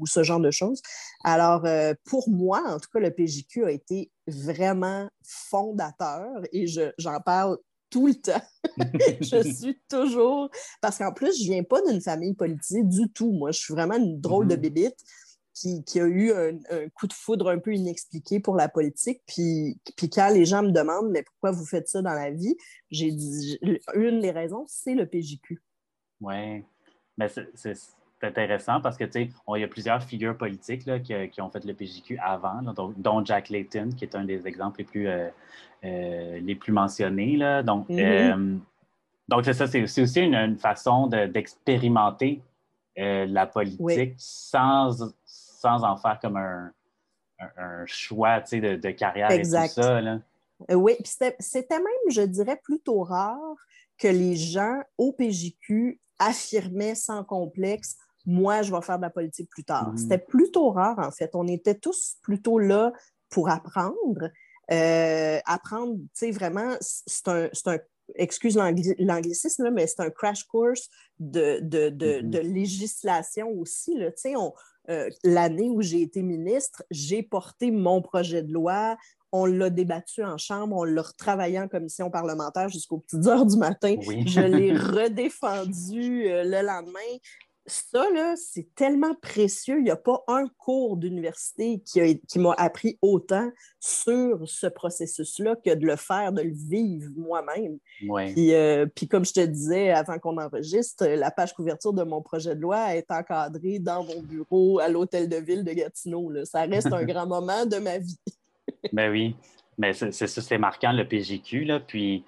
ou 0.00 0.06
ce 0.06 0.22
genre 0.22 0.40
de 0.40 0.50
choses. 0.50 0.80
Alors, 1.24 1.66
pour 2.04 2.30
moi, 2.30 2.62
en 2.66 2.78
tout 2.78 2.88
cas, 2.92 3.00
le 3.00 3.10
PJQ, 3.10 3.33
PJQ 3.42 3.64
a 3.64 3.70
été 3.70 4.10
vraiment 4.26 5.08
fondateur 5.22 6.42
et 6.52 6.66
j'en 6.66 7.20
parle 7.20 7.58
tout 7.90 8.06
le 8.06 8.14
temps. 8.14 8.42
je 9.20 9.54
suis 9.54 9.80
toujours. 9.88 10.50
Parce 10.80 10.98
qu'en 10.98 11.12
plus, 11.12 11.38
je 11.38 11.48
ne 11.48 11.54
viens 11.54 11.62
pas 11.62 11.80
d'une 11.82 12.00
famille 12.00 12.34
politique 12.34 12.88
du 12.88 13.10
tout. 13.12 13.32
Moi, 13.32 13.52
je 13.52 13.60
suis 13.60 13.74
vraiment 13.74 13.96
une 13.96 14.20
drôle 14.20 14.48
de 14.48 14.56
mm-hmm. 14.56 14.60
bébite 14.60 14.98
qui, 15.54 15.84
qui 15.84 16.00
a 16.00 16.06
eu 16.06 16.32
un, 16.32 16.58
coup 16.94 17.06
de 17.06 17.12
foudre 17.12 17.48
un 17.48 17.58
peu 17.58 17.72
inexpliqué 17.72 18.40
pour 18.40 18.56
la 18.56 18.68
politique. 18.68 19.22
Puis, 19.26 19.78
puis 19.96 20.10
quand 20.10 20.28
les 20.30 20.44
gens 20.44 20.62
me 20.62 20.72
demandent, 20.72 21.10
mais 21.10 21.22
pourquoi 21.22 21.52
vous 21.52 21.64
faites 21.64 21.88
ça 21.88 22.02
dans 22.02 22.14
la 22.14 22.32
vie, 22.32 22.56
j'ai 22.90 23.12
dit, 23.12 23.58
une 23.94 24.20
des 24.20 24.32
raisons, 24.32 24.64
c'est 24.66 24.94
le 24.94 25.06
PJQ. 25.06 25.62
Oui. 26.20 26.64
Mais 27.16 27.28
c'est 27.28 27.76
intéressant 28.24 28.80
parce 28.80 28.96
que, 28.96 29.04
tu 29.04 29.12
sais, 29.12 29.30
il 29.54 29.60
y 29.60 29.64
a 29.64 29.68
plusieurs 29.68 30.02
figures 30.02 30.36
politiques 30.36 30.86
là, 30.86 30.98
qui, 30.98 31.40
ont 31.40 31.50
fait 31.50 31.64
le 31.64 31.74
PJQ 31.74 32.18
avant, 32.18 32.62
dont, 32.96 33.24
Jack 33.24 33.48
Layton, 33.48 33.90
qui 33.96 34.04
est 34.04 34.14
un 34.14 34.24
des 34.24 34.46
exemples 34.46 34.78
les 34.78 34.84
plus, 34.84 35.08
euh, 35.08 35.28
euh, 35.84 36.40
les 36.40 36.54
plus 36.54 36.72
mentionnés. 36.72 37.36
Là. 37.36 37.62
Donc, 37.62 37.88
mm-hmm. 37.88 38.32
euh, 38.32 38.56
donc 39.28 39.44
c'est 39.44 39.54
ça, 39.54 39.66
c'est 39.66 39.82
aussi 39.82 40.20
une, 40.20 40.56
façon 40.58 41.06
d'expérimenter 41.06 42.42
la 42.96 43.46
politique 43.46 44.14
sans, 44.16 45.12
sans 45.24 45.84
en 45.84 45.96
faire 45.96 46.18
comme 46.20 46.36
un, 46.36 46.72
un, 47.56 47.84
choix, 47.86 48.40
tu 48.40 48.48
sais, 48.48 48.60
de, 48.60 48.76
de, 48.76 48.90
carrière 48.90 49.30
et 49.30 49.42
tout 49.42 49.50
ça. 49.50 50.00
Là. 50.00 50.18
Oui, 50.70 50.94
c'était 51.04 51.78
même, 51.78 52.10
je 52.10 52.22
dirais, 52.22 52.60
plutôt 52.62 53.02
rare 53.02 53.38
que 53.98 54.08
les 54.08 54.36
gens 54.36 54.80
au 54.98 55.12
PJQ 55.12 56.00
affirmaient 56.18 56.94
sans 56.94 57.24
complexe 57.24 57.96
moi, 58.26 58.62
je 58.62 58.74
vais 58.74 58.82
faire 58.82 58.96
de 58.96 59.02
la 59.02 59.10
politique 59.10 59.50
plus 59.50 59.64
tard. 59.64 59.92
Mm. 59.92 59.96
C'était 59.96 60.18
plutôt 60.18 60.70
rare, 60.70 60.98
en 60.98 61.10
fait. 61.10 61.30
On 61.34 61.46
était 61.46 61.74
tous 61.74 62.16
plutôt 62.22 62.58
là 62.58 62.92
pour 63.28 63.48
apprendre. 63.48 64.30
Euh, 64.70 65.38
apprendre, 65.44 65.96
tu 65.96 66.08
sais, 66.14 66.30
vraiment, 66.30 66.74
c'est 66.80 67.28
un, 67.28 67.48
un, 67.66 67.78
excuse 68.16 68.56
l'anglicisme, 68.98 69.70
mais 69.70 69.86
c'est 69.86 70.00
un 70.00 70.10
crash 70.10 70.44
course 70.44 70.88
de, 71.18 71.58
de, 71.60 71.90
de, 71.90 72.06
mm-hmm. 72.06 72.30
de 72.30 72.38
législation 72.38 73.48
aussi. 73.50 73.96
Là. 73.96 74.10
Tu 74.12 74.30
sais, 74.30 74.34
euh, 74.90 75.08
L'année 75.22 75.70
où 75.70 75.82
j'ai 75.82 76.02
été 76.02 76.22
ministre, 76.22 76.82
j'ai 76.90 77.22
porté 77.22 77.70
mon 77.70 78.02
projet 78.02 78.42
de 78.42 78.52
loi, 78.52 78.96
on 79.32 79.46
l'a 79.46 79.68
débattu 79.68 80.22
en 80.22 80.38
chambre, 80.38 80.76
on 80.76 80.84
l'a 80.84 81.02
retravaillé 81.02 81.58
en 81.58 81.66
commission 81.66 82.08
parlementaire 82.08 82.68
jusqu'aux 82.68 82.98
petites 82.98 83.26
heures 83.26 83.46
du 83.46 83.56
matin. 83.56 83.96
Je 84.26 84.40
l'ai 84.40 84.72
redéfendu 84.76 86.28
euh, 86.28 86.44
le 86.44 86.64
lendemain 86.64 87.00
ça, 87.66 88.04
là, 88.10 88.34
c'est 88.36 88.74
tellement 88.74 89.14
précieux. 89.14 89.78
Il 89.78 89.84
n'y 89.84 89.90
a 89.90 89.96
pas 89.96 90.22
un 90.28 90.46
cours 90.58 90.98
d'université 90.98 91.80
qui, 91.80 92.20
qui 92.20 92.38
m'a 92.38 92.52
appris 92.58 92.98
autant 93.00 93.50
sur 93.80 94.46
ce 94.46 94.66
processus-là 94.66 95.56
que 95.56 95.74
de 95.74 95.86
le 95.86 95.96
faire, 95.96 96.32
de 96.32 96.42
le 96.42 96.52
vivre 96.52 97.10
moi-même. 97.16 97.78
Euh, 98.10 98.86
puis, 98.94 99.08
comme 99.08 99.24
je 99.24 99.32
te 99.32 99.40
disais 99.40 99.90
avant 99.90 100.18
qu'on 100.18 100.36
enregistre, 100.36 101.06
la 101.06 101.30
page 101.30 101.54
couverture 101.54 101.94
de 101.94 102.02
mon 102.02 102.20
projet 102.20 102.54
de 102.54 102.60
loi 102.60 102.94
est 102.94 103.10
encadrée 103.10 103.78
dans 103.78 104.04
mon 104.04 104.20
bureau 104.20 104.78
à 104.78 104.88
l'hôtel 104.88 105.28
de 105.28 105.36
ville 105.36 105.64
de 105.64 105.72
Gatineau. 105.72 106.32
Ça 106.44 106.62
reste 106.62 106.92
un 106.92 107.04
grand 107.04 107.26
moment 107.26 107.64
de 107.64 107.78
ma 107.78 107.98
vie. 107.98 108.18
ben 108.92 109.10
oui, 109.10 109.36
mais 109.78 109.94
c'est 109.94 110.12
ça, 110.12 110.42
c'est 110.42 110.58
marquant 110.58 110.92
le 110.92 111.08
PGQ. 111.08 111.64
Là, 111.64 111.80
puis 111.80 112.24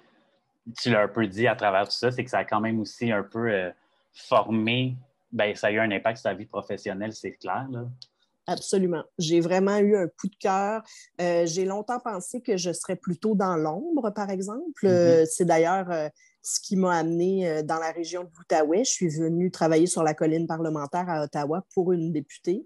tu 0.81 0.89
l'as 0.89 1.03
un 1.03 1.07
peu 1.07 1.27
dit 1.27 1.47
à 1.47 1.55
travers 1.55 1.85
tout 1.85 1.95
ça, 1.95 2.11
c'est 2.11 2.23
que 2.23 2.29
ça 2.29 2.39
a 2.39 2.43
quand 2.43 2.59
même 2.59 2.79
aussi 2.79 3.11
un 3.11 3.23
peu 3.23 3.51
euh, 3.51 3.69
formé 4.13 4.95
ben, 5.31 5.55
ça 5.55 5.67
a 5.67 5.71
eu 5.71 5.79
un 5.79 5.91
impact 5.91 6.17
sur 6.17 6.23
sa 6.23 6.33
vie 6.33 6.45
professionnelle, 6.45 7.13
c'est 7.13 7.33
clair. 7.33 7.67
Là. 7.71 7.85
Absolument. 8.47 9.03
J'ai 9.19 9.41
vraiment 9.41 9.77
eu 9.77 9.97
un 9.97 10.07
coup 10.07 10.27
de 10.27 10.35
cœur. 10.39 10.81
Euh, 11.19 11.45
j'ai 11.45 11.65
longtemps 11.65 11.99
pensé 11.99 12.41
que 12.41 12.55
je 12.55 12.71
serais 12.71 12.95
plutôt 12.95 13.35
dans 13.35 13.57
l'ombre, 13.57 14.09
par 14.11 14.29
exemple. 14.29 14.85
Euh, 14.85 15.23
mm-hmm. 15.23 15.25
c'est 15.29 15.45
d'ailleurs 15.45 15.91
euh, 15.91 16.07
ce 16.41 16.61
qui 16.61 16.77
m'a 16.77 16.95
amené 16.95 17.61
dans 17.63 17.77
la 17.77 17.91
région 17.91 18.23
de 18.23 18.29
l'Outaouais. 18.37 18.85
Je 18.85 18.91
suis 18.91 19.09
venue 19.09 19.51
travailler 19.51 19.85
sur 19.85 20.01
la 20.01 20.13
colline 20.13 20.47
parlementaire 20.47 21.09
à 21.09 21.23
Ottawa 21.23 21.65
pour 21.73 21.91
une 21.91 22.13
députée. 22.13 22.65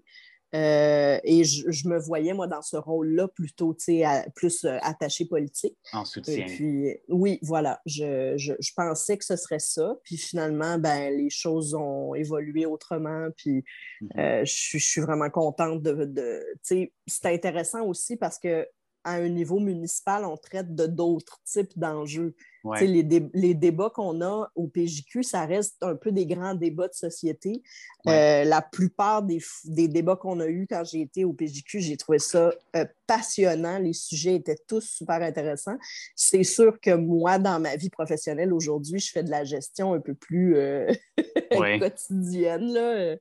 Euh, 0.54 1.18
et 1.24 1.44
je, 1.44 1.88
me 1.88 1.98
voyais, 1.98 2.34
moi, 2.34 2.46
dans 2.46 2.60
ce 2.60 2.76
rôle-là, 2.76 3.28
plutôt, 3.28 3.72
tu 3.74 3.84
sais, 3.84 4.04
plus 4.34 4.64
euh, 4.64 4.76
attaché 4.82 5.24
politique. 5.24 5.76
En 5.92 6.04
soutien. 6.04 6.34
Et 6.34 6.44
puis, 6.44 6.96
oui, 7.08 7.38
voilà, 7.42 7.80
je, 7.86 8.34
je, 8.36 8.52
je, 8.58 8.70
pensais 8.76 9.16
que 9.16 9.24
ce 9.24 9.36
serait 9.36 9.58
ça. 9.58 9.96
Puis 10.04 10.18
finalement, 10.18 10.78
ben, 10.78 11.10
les 11.16 11.30
choses 11.30 11.74
ont 11.74 12.14
évolué 12.14 12.66
autrement. 12.66 13.28
Puis 13.36 13.64
mm-hmm. 14.02 14.20
euh, 14.20 14.44
je, 14.44 14.78
suis 14.78 15.00
vraiment 15.00 15.30
contente 15.30 15.82
de... 15.82 16.04
de 16.04 16.44
tu 16.54 16.58
sais, 16.62 16.92
c'est 17.06 17.32
intéressant 17.32 17.84
aussi 17.86 18.16
parce 18.16 18.38
que 18.38 18.66
à 19.04 19.14
un 19.14 19.28
niveau 19.28 19.58
municipal, 19.58 20.24
on 20.24 20.36
traite 20.36 20.74
de 20.74 20.86
d'autres 20.86 21.40
types 21.44 21.76
d'enjeux. 21.76 22.36
Les, 22.80 23.02
les, 23.34 23.54
débats 23.54 23.90
qu'on 23.90 24.20
a 24.22 24.48
au 24.54 24.68
PJQ, 24.68 25.24
ça 25.24 25.46
reste 25.46 25.82
un 25.82 25.96
peu 25.96 26.12
des 26.12 26.26
grands 26.26 26.54
débats 26.54 26.86
de 26.86 26.94
société. 26.94 27.62
Euh, 28.06 28.44
la 28.44 28.62
plupart 28.62 29.22
des, 29.22 29.40
des 29.64 29.88
débats 29.88 30.14
qu'on 30.14 30.38
a 30.38 30.46
eus 30.46 30.66
quand 30.68 30.84
j'ai 30.84 31.00
été 31.00 31.24
au 31.24 31.32
PJQ, 31.32 31.80
j'ai 31.80 31.96
trouvé 31.96 32.20
ça 32.20 32.52
euh, 32.76 32.84
passionnant. 33.06 33.78
Les 33.78 33.92
sujets 33.92 34.36
étaient 34.36 34.58
tous 34.68 34.88
super 34.88 35.22
intéressants. 35.22 35.76
C'est 36.14 36.44
sûr 36.44 36.78
que 36.80 36.94
moi, 36.94 37.38
dans 37.38 37.60
ma 37.60 37.74
vie 37.74 37.90
professionnelle 37.90 38.52
aujourd'hui, 38.52 39.00
je 39.00 39.10
fais 39.10 39.24
de 39.24 39.30
la 39.30 39.42
gestion 39.42 39.94
un 39.94 40.00
peu 40.00 40.14
plus 40.14 40.56
euh, 40.56 40.92
quotidienne, 41.50 42.72
là, 42.72 43.16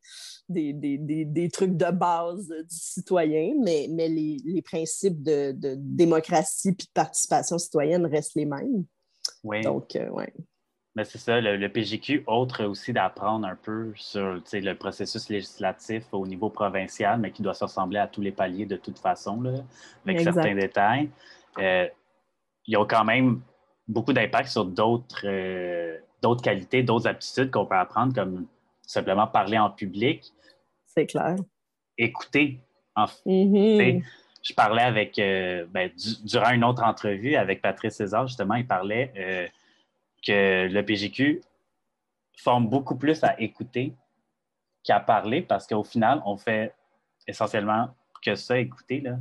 des, 0.49 0.73
des, 0.73 0.97
des, 0.99 1.25
des, 1.25 1.49
trucs 1.49 1.75
de 1.75 1.91
base 1.91 2.47
du 2.47 2.75
citoyen, 2.75 3.53
mais, 3.63 3.87
mais 3.89 4.07
les, 4.07 4.37
les 4.45 4.61
principes 4.61 5.23
de, 5.23 5.51
de 5.51 5.75
démocratie 5.77 6.69
et 6.69 6.71
de 6.73 6.83
participation 6.93 7.57
citoyenne 7.57 8.05
restent 8.05 8.35
les 8.35 8.45
mêmes. 8.45 8.85
Oui. 9.43 9.61
Donc, 9.61 9.95
euh, 9.95 10.09
oui. 10.11 10.25
Mais 10.95 11.05
c'est 11.05 11.19
ça, 11.19 11.39
le, 11.39 11.67
PGQ, 11.69 12.23
autre 12.27 12.65
aussi 12.65 12.91
d'apprendre 12.91 13.47
un 13.47 13.55
peu 13.55 13.93
sur 13.95 14.41
le 14.51 14.73
processus 14.73 15.29
législatif 15.29 16.03
au 16.11 16.27
niveau 16.27 16.49
provincial, 16.49 17.17
mais 17.17 17.31
qui 17.31 17.41
doit 17.41 17.53
se 17.53 17.63
ressembler 17.63 17.97
à 17.97 18.07
tous 18.07 18.19
les 18.19 18.33
paliers 18.33 18.65
de 18.65 18.75
toute 18.75 18.99
façon, 18.99 19.41
là, 19.41 19.53
avec 20.05 20.19
certains 20.19 20.53
détails. 20.53 21.09
Euh, 21.59 21.87
il 22.67 22.73
y 22.73 22.75
a 22.75 22.85
quand 22.85 23.05
même 23.05 23.41
beaucoup 23.87 24.11
d'impact 24.11 24.49
sur 24.49 24.65
d'autres 24.65 25.25
euh, 25.25 25.97
d'autres 26.21 26.43
qualités, 26.43 26.83
d'autres 26.83 27.07
aptitudes 27.07 27.51
qu'on 27.51 27.65
peut 27.65 27.75
apprendre, 27.75 28.13
comme 28.13 28.45
simplement 28.85 29.27
parler 29.27 29.57
en 29.57 29.69
public. 29.69 30.33
C'est 30.85 31.05
clair. 31.05 31.37
Écouter. 31.97 32.59
En, 32.95 33.05
mm-hmm 33.25 34.03
je 34.41 34.53
parlais 34.53 34.81
avec, 34.81 35.19
euh, 35.19 35.65
ben, 35.69 35.89
durant 36.23 36.51
une 36.51 36.63
autre 36.63 36.83
entrevue 36.83 37.35
avec 37.35 37.61
Patrice 37.61 37.95
César, 37.95 38.27
justement, 38.27 38.55
il 38.55 38.65
parlait 38.65 39.13
euh, 39.17 39.47
que 40.25 40.67
le 40.67 40.81
PGQ 40.83 41.41
forme 42.37 42.67
beaucoup 42.67 42.95
plus 42.95 43.23
à 43.23 43.39
écouter 43.39 43.93
qu'à 44.83 44.99
parler 44.99 45.41
parce 45.41 45.67
qu'au 45.67 45.83
final, 45.83 46.21
on 46.25 46.37
fait 46.37 46.73
essentiellement 47.27 47.89
que 48.23 48.35
ça, 48.35 48.57
écouter. 48.57 49.01
Là. 49.01 49.17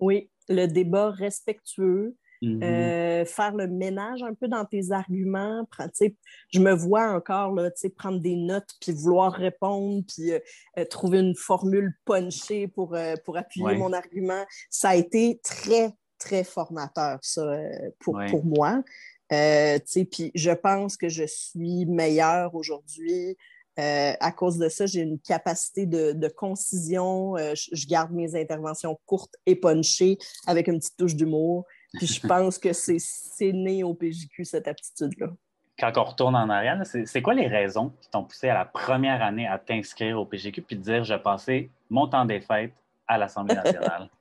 Oui, 0.00 0.30
le 0.48 0.66
débat 0.66 1.10
respectueux, 1.10 2.16
Mm-hmm. 2.44 2.62
Euh, 2.62 3.24
faire 3.24 3.54
le 3.54 3.66
ménage 3.66 4.22
un 4.22 4.34
peu 4.34 4.48
dans 4.48 4.64
tes 4.64 4.90
arguments. 4.90 5.66
Je 6.50 6.58
me 6.58 6.72
vois 6.72 7.12
encore 7.12 7.52
là, 7.52 7.70
prendre 7.96 8.20
des 8.20 8.36
notes, 8.36 8.70
puis 8.80 8.92
vouloir 8.92 9.32
répondre, 9.32 10.02
puis 10.06 10.32
euh, 10.32 10.38
euh, 10.78 10.84
trouver 10.84 11.20
une 11.20 11.34
formule 11.34 11.94
punchée 12.04 12.68
pour, 12.68 12.96
pour 13.24 13.36
appuyer 13.36 13.76
mon 13.76 13.92
argument. 13.92 14.44
Ça 14.68 14.90
a 14.90 14.94
été 14.96 15.40
très, 15.42 15.92
très 16.18 16.44
formateur, 16.44 17.18
ça, 17.22 17.56
pour, 18.00 18.20
pour 18.30 18.44
moi. 18.44 18.82
puis 19.28 20.30
je 20.34 20.50
pense 20.50 20.96
que 20.96 21.08
je 21.08 21.24
suis 21.24 21.86
meilleure 21.86 22.54
aujourd'hui. 22.54 23.38
à 23.76 24.32
cause 24.32 24.58
de 24.58 24.68
ça, 24.68 24.84
j'ai 24.84 25.00
une 25.00 25.18
capacité 25.18 25.86
de, 25.86 26.12
de 26.12 26.28
concision. 26.28 27.36
je, 27.36 27.86
garde 27.86 28.12
mes 28.12 28.36
interventions 28.36 28.98
courtes 29.06 29.34
et 29.46 29.56
punchées 29.56 30.18
avec 30.46 30.68
une 30.68 30.78
petite 30.78 30.96
touche 30.98 31.14
d'humour. 31.14 31.64
Puis 31.96 32.06
je 32.06 32.26
pense 32.26 32.58
que 32.58 32.72
c'est 32.72 33.52
né 33.52 33.82
au 33.84 33.94
PJQ, 33.94 34.44
cette 34.44 34.68
aptitude-là. 34.68 35.28
Quand 35.78 35.92
on 35.96 36.04
retourne 36.04 36.36
en 36.36 36.48
arrière, 36.48 36.80
c'est 36.84 37.22
quoi 37.22 37.34
les 37.34 37.48
raisons 37.48 37.92
qui 38.00 38.08
t'ont 38.08 38.24
poussé 38.24 38.48
à 38.48 38.54
la 38.54 38.64
première 38.64 39.22
année 39.22 39.48
à 39.48 39.58
t'inscrire 39.58 40.20
au 40.20 40.24
PGQ 40.24 40.62
puis 40.62 40.76
de 40.76 40.82
dire 40.82 41.04
je 41.04 41.14
passais 41.14 41.68
mon 41.90 42.06
temps 42.06 42.24
des 42.24 42.40
fêtes 42.40 42.74
à 43.08 43.18
l'Assemblée 43.18 43.54
nationale? 43.56 44.08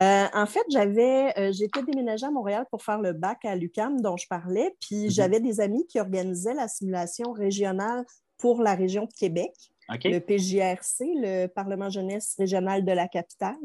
Euh, 0.00 0.26
en 0.32 0.46
fait, 0.46 0.62
j'avais, 0.70 1.36
euh, 1.36 1.50
j'étais 1.50 1.82
déménagée 1.82 2.24
à 2.24 2.30
Montréal 2.30 2.66
pour 2.70 2.84
faire 2.84 3.00
le 3.00 3.12
bac 3.12 3.44
à 3.44 3.56
l'UCAM 3.56 4.00
dont 4.00 4.16
je 4.16 4.28
parlais, 4.28 4.76
puis 4.80 5.06
Mhm. 5.06 5.10
j'avais 5.10 5.40
des 5.40 5.60
amis 5.60 5.84
qui 5.88 5.98
organisaient 5.98 6.54
la 6.54 6.68
simulation 6.68 7.32
régionale 7.32 8.04
pour 8.36 8.62
la 8.62 8.76
région 8.76 9.06
de 9.06 9.12
Québec, 9.12 9.52
Le 9.88 10.18
PJRC, 10.18 11.04
le 11.16 11.46
Parlement 11.46 11.88
jeunesse 11.88 12.34
régional 12.38 12.84
de 12.84 12.92
la 12.92 13.08
capitale. 13.08 13.56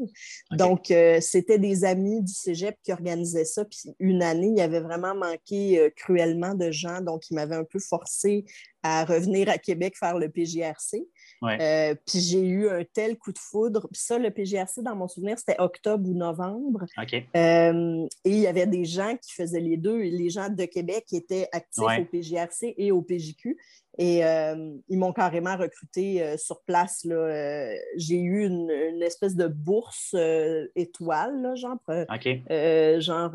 Donc, 0.52 0.90
euh, 0.90 1.20
c'était 1.20 1.58
des 1.58 1.84
amis 1.84 2.22
du 2.22 2.32
cégep 2.32 2.76
qui 2.82 2.92
organisaient 2.92 3.44
ça. 3.44 3.64
Puis 3.64 3.80
une 3.98 4.22
année, 4.22 4.48
il 4.48 4.56
y 4.56 4.62
avait 4.62 4.80
vraiment 4.80 5.14
manqué 5.14 5.78
euh, 5.78 5.90
cruellement 5.94 6.54
de 6.54 6.70
gens, 6.70 7.00
donc 7.00 7.30
ils 7.30 7.34
m'avaient 7.34 7.56
un 7.56 7.64
peu 7.64 7.78
forcé 7.78 8.44
à 8.82 9.04
revenir 9.06 9.48
à 9.48 9.56
Québec 9.56 9.96
faire 9.98 10.18
le 10.18 10.28
PJRC. 10.28 11.06
Ouais. 11.40 11.58
Euh, 11.60 11.94
puis 12.06 12.20
j'ai 12.20 12.40
eu 12.40 12.68
un 12.68 12.84
tel 12.84 13.16
coup 13.16 13.32
de 13.32 13.38
foudre. 13.38 13.88
Puis 13.90 14.02
ça, 14.02 14.18
le 14.18 14.30
PJRC, 14.30 14.82
dans 14.82 14.94
mon 14.94 15.08
souvenir, 15.08 15.38
c'était 15.38 15.58
octobre 15.58 16.06
ou 16.08 16.12
novembre. 16.12 16.84
OK. 17.00 17.14
Euh, 17.14 18.06
et 18.24 18.30
il 18.30 18.40
y 18.40 18.46
avait 18.46 18.66
des 18.66 18.84
gens 18.84 19.16
qui 19.16 19.32
faisaient 19.32 19.60
les 19.60 19.78
deux. 19.78 19.98
Les 19.98 20.28
gens 20.28 20.50
de 20.50 20.64
Québec 20.66 21.06
étaient 21.12 21.48
actifs 21.52 21.82
Ouais. 21.82 22.00
au 22.00 22.04
PJRC 22.04 22.74
et 22.76 22.92
au 22.92 23.00
PJQ. 23.02 23.56
Et 23.96 24.24
euh, 24.24 24.72
ils 24.88 24.98
m'ont 24.98 25.12
carrément 25.12 25.56
recruté 25.56 26.20
euh, 26.20 26.36
sur 26.36 26.60
place. 26.62 27.04
là. 27.04 27.14
Euh, 27.14 27.74
J'ai 27.96 28.16
eu 28.18 28.44
une, 28.44 28.68
une 28.70 29.02
espèce 29.02 29.36
de 29.36 29.46
bourse 29.46 30.14
euh, 30.14 30.66
étoile, 30.74 31.40
là, 31.42 31.54
genre, 31.54 31.78
OK. 31.88 32.28
euh, 32.50 33.00
genre 33.00 33.30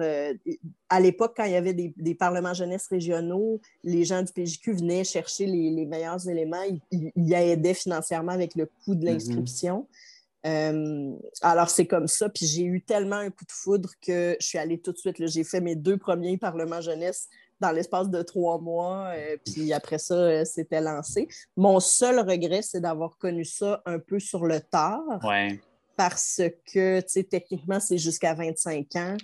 à 0.89 0.99
l'époque, 0.99 1.33
quand 1.37 1.45
il 1.45 1.53
y 1.53 1.55
avait 1.55 1.73
des, 1.73 1.93
des 1.95 2.13
parlements 2.15 2.53
jeunesse 2.53 2.87
régionaux, 2.87 3.61
les 3.83 4.03
gens 4.03 4.21
du 4.21 4.33
PJQ 4.33 4.73
venaient 4.73 5.03
chercher 5.05 5.45
les, 5.45 5.69
les 5.69 5.85
meilleurs 5.85 6.27
éléments. 6.27 6.63
Ils, 6.63 6.81
ils- 6.91 7.11
ils 7.15 7.33
aidaient 7.33 7.73
financièrement 7.73 8.33
avec 8.33 8.55
le 8.55 8.65
coût 8.83 8.95
de 8.95 9.05
l'inscription. 9.05 9.87
Euh, 10.45 11.13
alors, 11.41 11.69
c'est 11.69 11.85
comme 11.85 12.07
ça. 12.07 12.29
Puis 12.29 12.45
j'ai 12.45 12.63
eu 12.63 12.81
tellement 12.81 13.17
un 13.17 13.29
coup 13.29 13.45
de 13.45 13.51
foudre 13.51 13.89
que 14.01 14.35
je 14.39 14.45
suis 14.45 14.57
allée 14.57 14.79
tout 14.79 14.91
de 14.91 14.97
suite. 14.97 15.25
J'ai 15.27 15.43
fait 15.43 15.61
mes 15.61 15.75
deux 15.75 15.97
premiers 15.97 16.37
parlements 16.37 16.81
jeunesse 16.81 17.27
dans 17.59 17.71
l'espace 17.71 18.09
de 18.09 18.21
trois 18.21 18.57
mois. 18.59 19.11
euh, 19.15 19.37
puis 19.45 19.73
après 19.73 19.97
ça, 19.97 20.13
euh, 20.15 20.45
c'était 20.45 20.81
lancé. 20.81 21.27
Mon 21.57 21.79
seul 21.79 22.19
regret, 22.19 22.61
c'est 22.61 22.81
d'avoir 22.81 23.17
connu 23.17 23.45
ça 23.45 23.81
un 23.85 23.99
peu 23.99 24.19
sur 24.19 24.45
le 24.45 24.59
tard 24.61 25.01
Ouais. 25.23 25.59
parce 25.97 26.41
que, 26.73 26.99
tu 27.01 27.07
sais, 27.07 27.23
techniquement, 27.23 27.79
c'est 27.79 27.97
jusqu'à 27.97 28.33
25 28.33 28.95
ans. 28.95 29.17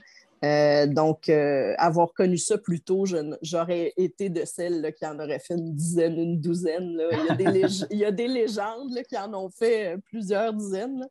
Euh, 0.43 0.85
donc, 0.85 1.29
avoir 1.77 2.13
connu 2.13 2.37
ça 2.37 2.57
plus 2.57 2.79
tôt, 2.81 3.05
j'aurais 3.41 3.93
été 3.97 4.29
de 4.29 4.43
celles 4.45 4.81
là, 4.81 4.91
qui 4.91 5.05
en 5.07 5.17
auraient 5.17 5.39
fait 5.39 5.55
une 5.55 5.73
dizaine, 5.73 6.19
une 6.19 6.39
douzaine. 6.39 6.97
là. 6.97 7.05
Il, 7.11 7.25
y 7.25 7.29
a 7.31 7.35
des 7.35 7.45
lég- 7.61 7.87
il 7.89 7.97
y 7.97 8.05
a 8.05 8.11
des 8.11 8.27
légendes 8.27 8.91
là, 8.91 9.03
qui 9.03 9.17
en 9.17 9.33
ont 9.33 9.49
fait 9.49 9.95
plusieurs 10.09 10.53
dizaines. 10.53 11.07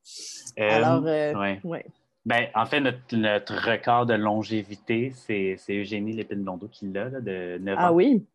Alors, 0.57 1.03
ouais. 1.03 1.59
ouais. 1.65 1.87
Ben, 2.27 2.47
en 2.55 2.65
fait, 2.65 2.81
notre, 2.81 3.17
notre 3.17 3.55
record 3.71 4.07
de 4.07 4.15
longévité, 4.15 5.13
c'est 5.15 5.57
Eugénie 5.69 6.13
Lépine-Blondeau 6.15 6.69
qui 6.69 6.87
l'a, 6.91 7.11
de 7.11 7.59
9 7.59 7.75
ans. 7.79 7.81
Ah 7.83 7.93
oui? 7.93 8.27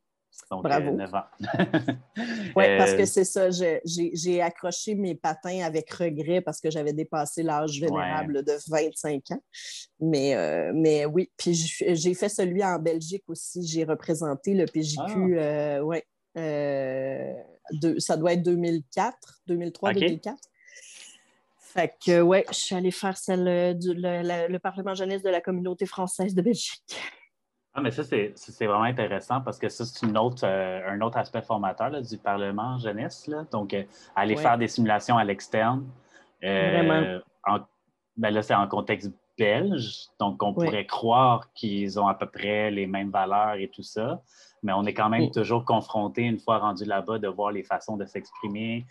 Donc, 0.51 0.63
bravo. 0.63 0.89
euh, 0.89 0.91
9 0.93 1.13
ans. 1.15 1.23
Oui, 2.55 2.65
Euh, 2.65 2.77
parce 2.77 2.93
que 2.93 3.05
c'est 3.05 3.23
ça. 3.23 3.49
J'ai 3.49 4.41
accroché 4.41 4.93
mes 4.93 5.15
patins 5.15 5.61
avec 5.63 5.91
regret 5.91 6.41
parce 6.41 6.59
que 6.61 6.69
j'avais 6.69 6.93
dépassé 6.93 7.41
l'âge 7.41 7.79
vénérable 7.81 8.43
de 8.43 8.53
25 8.69 9.31
ans. 9.31 9.41
Mais, 9.99 10.35
euh, 10.35 10.71
mais 10.75 11.05
oui, 11.05 11.31
puis 11.37 11.53
j'ai 11.55 12.13
fait 12.13 12.29
celui 12.29 12.63
en 12.63 12.77
Belgique 12.79 13.23
aussi. 13.27 13.65
J'ai 13.65 13.85
représenté 13.85 14.53
le 14.53 14.65
PJQ, 14.65 15.37
euh, 15.39 15.81
ouais, 15.81 16.05
euh, 16.37 17.33
de- 17.71 17.97
ça 17.99 18.15
doit 18.17 18.33
être 18.33 18.43
2004, 18.43 19.41
2003, 19.47 19.91
Ok. 19.91 19.97
2004. 21.73 21.73
Fait 21.73 21.93
que, 22.05 22.21
ouais, 22.21 22.45
je 22.49 22.55
suis 22.55 22.75
allée 22.75 22.91
faire 22.91 23.17
celle 23.17 23.47
euh, 23.47 23.73
du 23.73 23.93
le, 23.93 24.21
la- 24.21 24.47
le 24.47 24.59
Parlement 24.59 24.93
jeunesse 24.95 25.21
de 25.23 25.29
la 25.29 25.41
communauté 25.41 25.85
française 25.85 26.33
de 26.35 26.41
Belgique. 26.41 26.81
Ah, 27.73 27.81
mais 27.81 27.91
ça, 27.91 28.03
c'est 28.03 28.65
vraiment 28.65 28.83
intéressant 28.83 29.41
parce 29.41 29.59
que 29.59 29.69
ça, 29.69 29.85
c'est 29.85 30.05
euh, 30.05 30.81
un 30.89 31.01
autre 31.01 31.17
aspect 31.17 31.41
formateur 31.43 31.89
là, 31.91 32.01
du 32.01 32.17
Parlement 32.17 32.77
jeunesse. 32.79 33.27
Là. 33.27 33.45
Donc, 33.51 33.73
euh, 33.73 33.83
aller 34.15 34.35
Ouais. 34.35 34.41
faire 34.41 34.57
des 34.57 34.67
simulations 34.67 35.17
à 35.17 35.23
l'externe. 35.23 35.85
euh, 36.43 36.71
Vraiment. 36.71 37.19
en- 37.45 37.59
ben 38.17 38.31
là, 38.33 38.41
c'est 38.41 38.55
en 38.55 38.67
contexte 38.67 39.11
belge. 39.37 40.07
Donc, 40.19 40.41
on 40.41 40.53
Ouais. 40.53 40.65
pourrait 40.65 40.85
croire 40.85 41.51
qu'ils 41.53 41.99
ont 41.99 42.07
à 42.07 42.13
peu 42.15 42.25
près 42.27 42.71
les 42.71 42.87
mêmes 42.87 43.11
valeurs 43.11 43.55
et 43.55 43.69
tout 43.69 43.83
ça. 43.83 44.21
Mais 44.63 44.73
on 44.73 44.83
est 44.85 44.93
quand 44.93 45.09
même 45.09 45.25
Mm. 45.27 45.31
toujours 45.31 45.63
confronté, 45.63 46.23
une 46.23 46.39
fois 46.39 46.57
rendu 46.57 46.83
là-bas, 46.85 47.19
de 47.19 47.27
voir 47.27 47.51
les 47.51 47.63
façons 47.63 47.95
de 47.97 48.05
s'exprimer. 48.05 48.85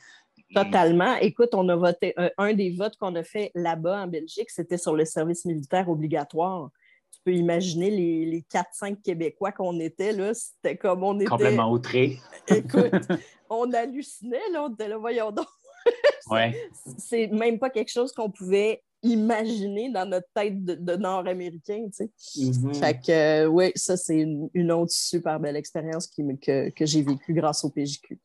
Totalement. 0.54 1.16
Écoute, 1.16 1.50
on 1.54 1.68
a 1.68 1.76
voté, 1.76 2.14
un, 2.16 2.30
un 2.38 2.54
des 2.54 2.70
votes 2.70 2.96
qu'on 2.96 3.14
a 3.14 3.22
fait 3.22 3.50
là-bas 3.54 4.04
en 4.04 4.06
Belgique, 4.06 4.50
c'était 4.50 4.78
sur 4.78 4.94
le 4.94 5.04
service 5.04 5.44
militaire 5.44 5.88
obligatoire. 5.88 6.70
Tu 7.12 7.20
peux 7.24 7.34
imaginer 7.34 7.90
les, 7.90 8.26
les 8.26 8.40
4-5 8.42 9.02
Québécois 9.02 9.52
qu'on 9.52 9.78
était, 9.80 10.12
là, 10.12 10.32
c'était 10.34 10.76
comme 10.76 11.02
on 11.04 11.16
était. 11.16 11.26
Complètement 11.28 11.70
outré. 11.70 12.18
Écoute, 12.48 12.92
on 13.50 13.72
hallucinait, 13.72 14.50
là, 14.52 14.64
on 14.64 14.72
était 14.72 14.88
là, 14.88 14.98
voyons 14.98 15.30
donc. 15.30 15.46
Ouais. 16.30 16.54
C'est 16.98 17.28
même 17.28 17.58
pas 17.58 17.70
quelque 17.70 17.90
chose 17.90 18.12
qu'on 18.12 18.30
pouvait 18.30 18.82
imaginer 19.02 19.90
dans 19.90 20.04
notre 20.04 20.26
tête 20.34 20.62
de, 20.62 20.74
de 20.74 20.96
Nord-Américain, 20.96 21.86
tu 21.86 22.04
sais. 22.04 22.10
Mhm. 22.36 22.74
Fait 22.74 23.00
que, 23.00 23.12
euh, 23.12 23.46
oui, 23.46 23.72
ça, 23.74 23.96
c'est 23.96 24.18
une, 24.18 24.50
une 24.52 24.72
autre 24.72 24.92
super 24.92 25.40
belle 25.40 25.56
expérience 25.56 26.06
qui 26.06 26.22
que, 26.38 26.68
que 26.68 26.84
j'ai 26.84 27.00
vécue 27.02 27.32
grâce 27.32 27.64
au 27.64 27.70
PJQ. 27.70 28.18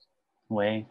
Oui. 0.49 0.86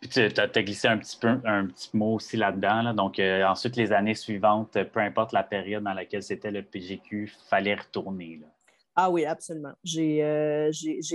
Puis 0.00 0.10
tu 0.10 0.20
as, 0.20 0.62
glissé 0.62 0.86
un 0.86 0.98
petit 0.98 1.16
peu 1.16 1.28
un 1.44 1.66
petit 1.66 1.90
mot 1.96 2.14
aussi 2.14 2.36
là-dedans. 2.36 2.82
là. 2.82 2.92
Donc, 2.92 3.18
euh, 3.18 3.44
ensuite, 3.44 3.76
les 3.76 3.92
années 3.92 4.14
suivantes, 4.14 4.76
euh, 4.76 4.84
peu 4.84 5.00
importe 5.00 5.32
la 5.32 5.42
période 5.42 5.82
dans 5.82 5.92
laquelle 5.92 6.22
c'était 6.22 6.52
le 6.52 6.62
PGQ, 6.62 7.32
fallait 7.48 7.74
retourner. 7.74 8.38
Là. 8.40 8.46
Ah 8.94 9.10
oui, 9.10 9.24
absolument. 9.24 9.72
J'ai 9.82 10.22
euh, 10.22 10.70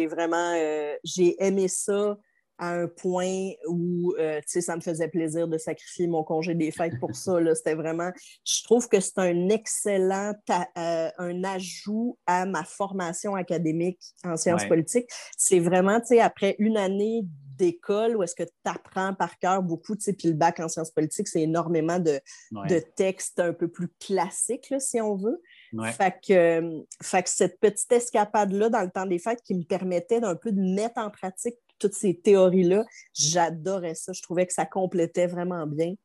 vraiment 0.09 0.53
euh, 0.55 0.95
j'ai 1.03 1.35
aimé 1.43 1.67
ça 1.67 2.17
à 2.59 2.75
un 2.75 2.87
point 2.87 3.51
où 3.67 4.13
ça 4.45 4.75
me 4.75 4.81
faisait 4.81 5.07
plaisir 5.07 5.47
de 5.47 5.57
sacrifier 5.57 6.07
mon 6.07 6.23
congé 6.23 6.53
des 6.53 6.71
fêtes 6.71 6.97
pour 6.99 7.13
ça. 7.15 7.33
C'était 7.55 7.73
vraiment. 7.73 8.11
Je 8.45 8.63
trouve 8.63 8.87
que 8.87 8.99
c'est 8.99 9.17
un 9.17 9.49
excellent 9.49 10.33
un 10.75 11.43
ajout 11.43 12.17
à 12.25 12.45
ma 12.45 12.63
formation 12.63 13.35
académique 13.35 13.99
en 14.23 14.37
sciences 14.37 14.61
Ouais. 14.61 14.69
politiques. 14.69 15.09
C'est 15.35 15.59
vraiment, 15.59 15.99
tu 15.99 16.07
sais, 16.07 16.19
après 16.21 16.55
une 16.59 16.77
année 16.77 17.25
d'école 17.57 18.15
où 18.15 18.23
est-ce 18.23 18.35
que 18.35 18.43
tu 18.43 18.49
apprends 18.65 19.13
par 19.13 19.37
cœur 19.39 19.61
beaucoup, 19.63 19.95
tu 19.95 20.01
sais, 20.03 20.13
puis 20.13 20.27
le 20.29 20.33
bac 20.33 20.59
en 20.59 20.67
sciences 20.67 20.91
politiques, 20.91 21.27
c'est 21.27 21.41
énormément 21.41 21.99
de, 21.99 22.19
Ouais. 22.51 22.67
de 22.67 22.79
textes 22.95 23.39
un 23.39 23.53
peu 23.53 23.67
plus 23.67 23.89
classiques, 23.99 24.69
là, 24.69 24.79
si 24.79 24.99
on 25.01 25.15
veut. 25.15 25.41
Ouais. 25.73 25.91
Fait, 25.91 26.15
que, 26.25 26.33
euh, 26.33 26.81
fait 27.01 27.23
que 27.23 27.29
cette 27.29 27.59
petite 27.59 27.91
escapade-là 27.91 28.69
dans 28.69 28.81
le 28.81 28.89
temps 28.89 29.05
des 29.05 29.19
fêtes 29.19 29.41
qui 29.43 29.55
me 29.55 29.63
permettait 29.63 30.19
d'un 30.19 30.35
peu 30.35 30.51
de 30.51 30.61
mettre 30.61 30.99
en 30.99 31.09
pratique 31.09 31.55
toutes 31.79 31.93
ces 31.95 32.15
théories-là, 32.19 32.85
j'adorais 33.13 33.95
ça. 33.95 34.13
Je 34.13 34.21
trouvais 34.21 34.45
que 34.47 34.53
ça 34.53 34.65
complétait 34.65 35.27
vraiment 35.27 35.67
bien. 35.67 35.95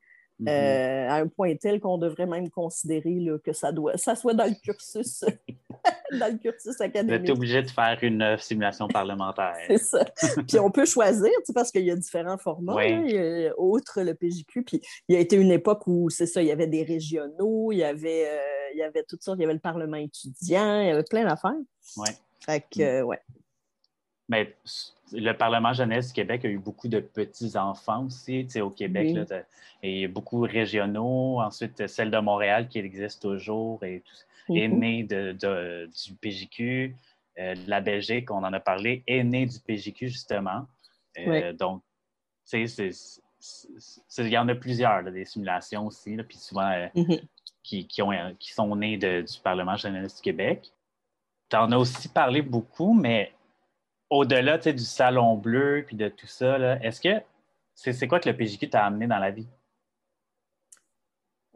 Mhm. 0.41 0.49
euh, 0.49 1.09
à 1.09 1.15
un 1.17 1.27
point 1.27 1.55
tel 1.57 1.81
qu'on 1.81 1.99
devrait 1.99 2.27
même 2.27 2.49
considérer 2.51 3.15
là, 3.21 3.39
que 3.39 3.53
ça 3.53 3.73
doit 3.73 3.97
ça 3.97 4.15
soit 4.15 4.35
dans 4.35 4.45
le 4.45 4.55
cursus 4.63 5.25
dans 6.13 6.33
le 6.33 6.39
cursus 6.39 6.77
Vous 6.77 6.83
êtes 6.85 6.97
académique. 6.97 7.31
obligé 7.31 7.63
de 7.63 7.71
faire 7.71 7.99
une 8.03 8.23
euh, 8.23 8.37
simulation 8.39 8.87
parlementaire. 8.89 9.57
C'est 9.67 9.79
ça. 9.79 10.05
Puis 10.47 10.59
on 10.59 10.71
peut 10.71 10.85
choisir, 10.85 11.25
tu 11.39 11.45
sais, 11.47 11.53
parce 11.53 11.71
qu'il 11.73 11.85
y 11.85 11.91
a 11.91 11.97
différents 11.97 12.39
formats. 12.39 12.75
Oui. 12.77 12.89
là. 12.91 13.01
Il 13.05 13.11
y 13.43 13.47
a- 13.49 13.55
outre 13.59 14.01
le 14.03 14.15
PJQ, 14.15 14.63
puis 14.63 14.81
il 15.09 15.15
y 15.15 15.19
a 15.19 15.21
été 15.21 15.37
une 15.37 15.51
époque 15.51 15.87
où, 15.87 16.09
c'est 16.11 16.27
ça, 16.27 16.41
il 16.41 16.49
y 16.49 16.53
avait 16.53 16.67
des 16.67 16.83
régionaux, 16.85 17.73
il 17.73 17.79
y 17.79 17.85
avait, 17.85 18.29
euh, 18.29 18.71
il 18.75 18.79
y 18.79 18.83
avait 18.83 19.03
toutes 19.09 19.23
sortes, 19.23 19.39
il 19.39 19.43
y 19.43 19.45
avait 19.45 19.55
le 19.55 19.61
Parlement 19.61 19.97
étudiant, 19.97 20.81
il 20.81 20.87
y 20.89 20.91
avait 20.91 21.03
plein 21.05 21.25
d'affaires. 21.25 21.53
Ouais. 21.97 22.11
Fait 22.45 22.65
que, 22.71 22.81
euh, 22.83 23.03
ouais. 23.03 23.19
Mais 24.29 24.55
le 25.13 25.33
Parlement 25.33 25.73
jeunesse 25.73 26.09
du 26.09 26.13
Québec 26.13 26.45
a 26.45 26.49
eu 26.49 26.59
beaucoup 26.59 26.89
de 26.89 27.01
petits-enfants 27.01 28.05
aussi, 28.05 28.45
tu 28.45 28.51
sais, 28.53 28.61
au 28.61 28.71
Québec. 28.71 29.07
Oui. 29.09 29.15
là, 29.15 29.25
t'as- 29.25 29.43
et 29.83 30.07
beaucoup 30.09 30.41
régionaux. 30.41 31.41
Ensuite, 31.41 31.87
celle 31.87 32.11
de 32.11 32.19
Montréal 32.19 32.69
qui 32.69 32.79
existe 32.79 33.23
toujours 33.23 33.83
et 33.85 34.03
tout, 34.05 34.55
est 34.55 34.69
née 34.69 35.03
de, 35.05 35.33
de- 35.33 35.89
du 36.05 36.15
PJQ. 36.15 36.97
Euh, 37.39 37.55
la 37.67 37.81
Belgique, 37.81 38.31
on 38.31 38.39
en 38.45 38.53
a 38.53 38.61
parlé, 38.61 39.03
est 39.07 39.23
née 39.23 39.47
du 39.47 39.59
PJQ, 39.61 40.09
justement. 40.09 40.67
Euh. 41.19 41.53
Donc, 41.53 41.83
tu 42.51 42.67
sais, 42.69 42.91
il 44.19 44.29
y 44.29 44.39
en 44.39 44.49
a 44.49 44.55
plusieurs, 44.55 45.03
là, 45.03 45.11
des 45.11 45.25
simulations 45.25 45.87
aussi, 45.87 46.17
là, 46.17 46.25
puis 46.25 46.37
souvent 46.39 46.69
euh, 46.71 46.89
Mhm. 46.95 47.19
qui, 47.63 47.87
qui 47.87 48.03
ont, 48.03 48.11
qui 48.39 48.53
sont 48.53 48.75
nées 48.77 48.97
de- 48.99 49.23
du 49.23 49.39
Parlement 49.41 49.77
jeunesse 49.77 50.17
du 50.17 50.23
Québec. 50.23 50.71
Tu 51.49 51.57
en 51.57 51.71
as 51.73 51.77
aussi 51.79 52.09
parlé 52.09 52.43
beaucoup, 52.43 52.93
mais 52.93 53.33
au-delà 54.11 54.59
du 54.59 54.85
salon 54.85 55.37
bleu 55.37 55.85
puis 55.87 55.97
de 55.97 56.09
tout 56.09 56.27
ça, 56.27 56.77
est-ce 56.83 57.01
que 57.01 57.23
c'est 57.75 58.09
quoi 58.09 58.21
que 58.21 58.29
le 58.29 58.37
PJQ 58.37 58.71
t'a 58.71 58.85
amené 58.85 59.07
dans 59.07 59.19
la 59.19 59.31
vie? 59.31 59.47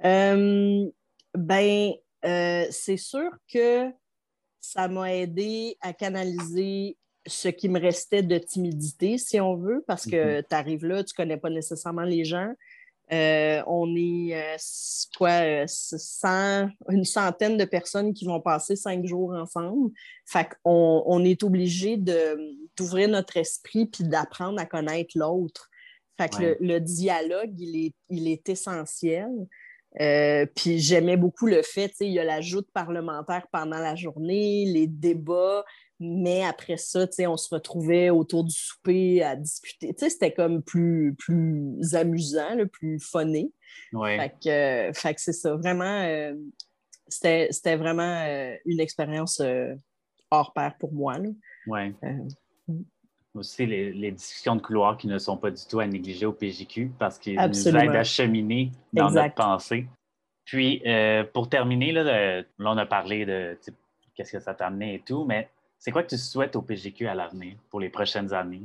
Euh, 0.05 0.91
ben, 1.35 1.93
euh, 2.25 2.67
c'est 2.71 2.97
sûr 2.97 3.31
que 3.53 3.91
ça 4.61 4.88
m'a 4.88 5.15
aidé 5.15 5.77
à 5.81 5.93
canaliser 5.93 6.97
ce 7.27 7.49
qui 7.49 7.69
me 7.69 7.81
restait 7.81 8.23
de 8.23 8.38
timidité, 8.38 9.19
si 9.19 9.41
on 9.41 9.55
veut, 9.55 9.85
parce 9.87 10.07
que 10.07 10.41
tu 10.41 10.55
arrives 10.55 10.85
là, 10.85 11.05
tu 11.05 11.15
connais 11.15 11.37
pas 11.37 11.51
nécessairement 11.51 12.03
les 12.03 12.25
gens. 12.25 12.53
Euh, 13.12 13.62
on 13.67 13.95
est 13.97 14.35
euh, 14.35 14.57
quoi, 15.19 15.67
une 16.88 17.05
centaine 17.05 17.57
de 17.57 17.65
personnes 17.65 18.15
qui 18.15 18.25
vont 18.25 18.41
passer 18.41 18.77
cinq 18.77 19.05
jours 19.05 19.35
ensemble. 19.35 19.91
Fait 20.27 20.49
qu'on 20.65 21.03
on 21.07 21.25
est 21.25 21.43
obligé 21.43 21.97
d'ouvrir 21.97 23.09
notre 23.09 23.37
esprit 23.37 23.87
puis 23.87 24.05
d'apprendre 24.05 24.61
à 24.61 24.67
connaître 24.67 25.11
l'autre. 25.17 25.69
Fait 26.19 26.29
que 26.31 26.57
le, 26.61 26.79
dialogue, 26.79 27.59
il 27.59 27.87
est, 27.87 27.95
il 28.09 28.29
est 28.29 28.49
essentiel. 28.49 29.31
Euh, 30.01 30.47
puis 30.57 30.79
j'aimais 30.79 31.19
beaucoup 31.19 31.47
le 31.47 31.62
fait, 31.62 31.93
il 32.01 32.12
y 32.12 32.19
a 32.19 32.25
la 32.25 32.41
joute 32.41 32.67
parlementaire 32.73 33.47
pendant 33.53 33.79
la 33.79 33.95
journée, 33.95 34.65
les 34.65 34.87
débats, 34.87 35.65
mais 36.03 36.45
après 36.45 36.77
ça, 36.77 37.07
on 37.21 37.37
se 37.37 37.55
retrouvait 37.55 38.11
autour 38.11 38.45
du 38.45 38.55
souper 38.55 39.23
à 39.23 39.37
discuter. 39.37 39.95
C'était 39.97 40.33
comme 40.33 40.62
plus, 40.62 41.15
plus 41.19 41.95
amusant, 41.95 42.55
le 42.55 42.67
plus 42.67 42.99
funné. 42.99 43.53
Fait 43.93 44.35
que, 44.43 44.99
fait 44.99 45.15
que 45.15 45.21
c'est 45.21 45.33
ça. 45.33 45.55
Vraiment, 45.55 45.85
euh, 45.85 46.35
c'était 47.09 47.77
vraiment 47.77 48.25
euh, 48.27 48.55
une 48.67 48.81
expérience 48.81 49.41
hors 50.31 50.53
pair 50.53 50.77
pour 50.79 50.93
moi. 50.93 51.17
Oui 51.67 51.95
aussi 53.35 53.67
les, 53.67 54.11
discussions 54.12 54.57
de 54.57 54.61
couloir 54.61 54.97
qui 54.97 55.07
ne 55.07 55.19
sont 55.19 55.37
pas 55.37 55.51
du 55.51 55.62
tout 55.69 55.81
à 55.81 55.87
négliger 55.87 56.27
au 56.27 56.33
PJQ 56.33 56.93
parce 56.99 57.19
qu'ils 57.19 57.41
nous 57.41 57.69
aident 57.69 57.97
à 57.97 58.05
cheminer 58.05 58.71
dans 58.93 59.11
notre 59.11 59.35
pensée. 59.35 59.87
Puis, 60.45 60.83
euh, 60.87 61.25
pour 61.25 61.49
terminer, 61.49 61.93
là, 61.93 62.03
là, 62.03 62.45
on 62.59 62.77
a 62.77 62.87
parlé 62.87 63.25
de 63.25 63.57
qu'est-ce 64.15 64.33
que 64.33 64.41
ça 64.41 64.55
t'a 64.55 64.67
amené 64.67 64.95
et 64.95 65.01
tout, 65.01 65.25
mais 65.25 65.49
c'est 65.83 65.90
quoi 65.90 66.05
que 66.05 66.11
tu 66.11 66.18
souhaites 66.18 66.55
au 66.55 66.62
PJQ 66.62 67.09
à 67.09 67.14
l'avenir 67.14 67.57
pour 67.68 67.81
les 67.81 67.90
prochaines 67.90 68.33
années? 68.33 68.62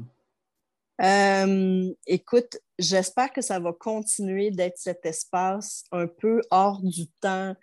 Euh, 1.02 1.92
écoute, 2.06 2.60
j'espère 2.78 3.34
que 3.34 3.42
ça 3.42 3.60
va 3.60 3.74
continuer 3.74 4.52
d'être 4.52 4.78
cet 4.78 5.04
espace 5.04 5.86
un 5.92 6.06
peu 6.06 6.42
hors 6.52 6.80
du 6.80 7.08
temps, 7.20 7.56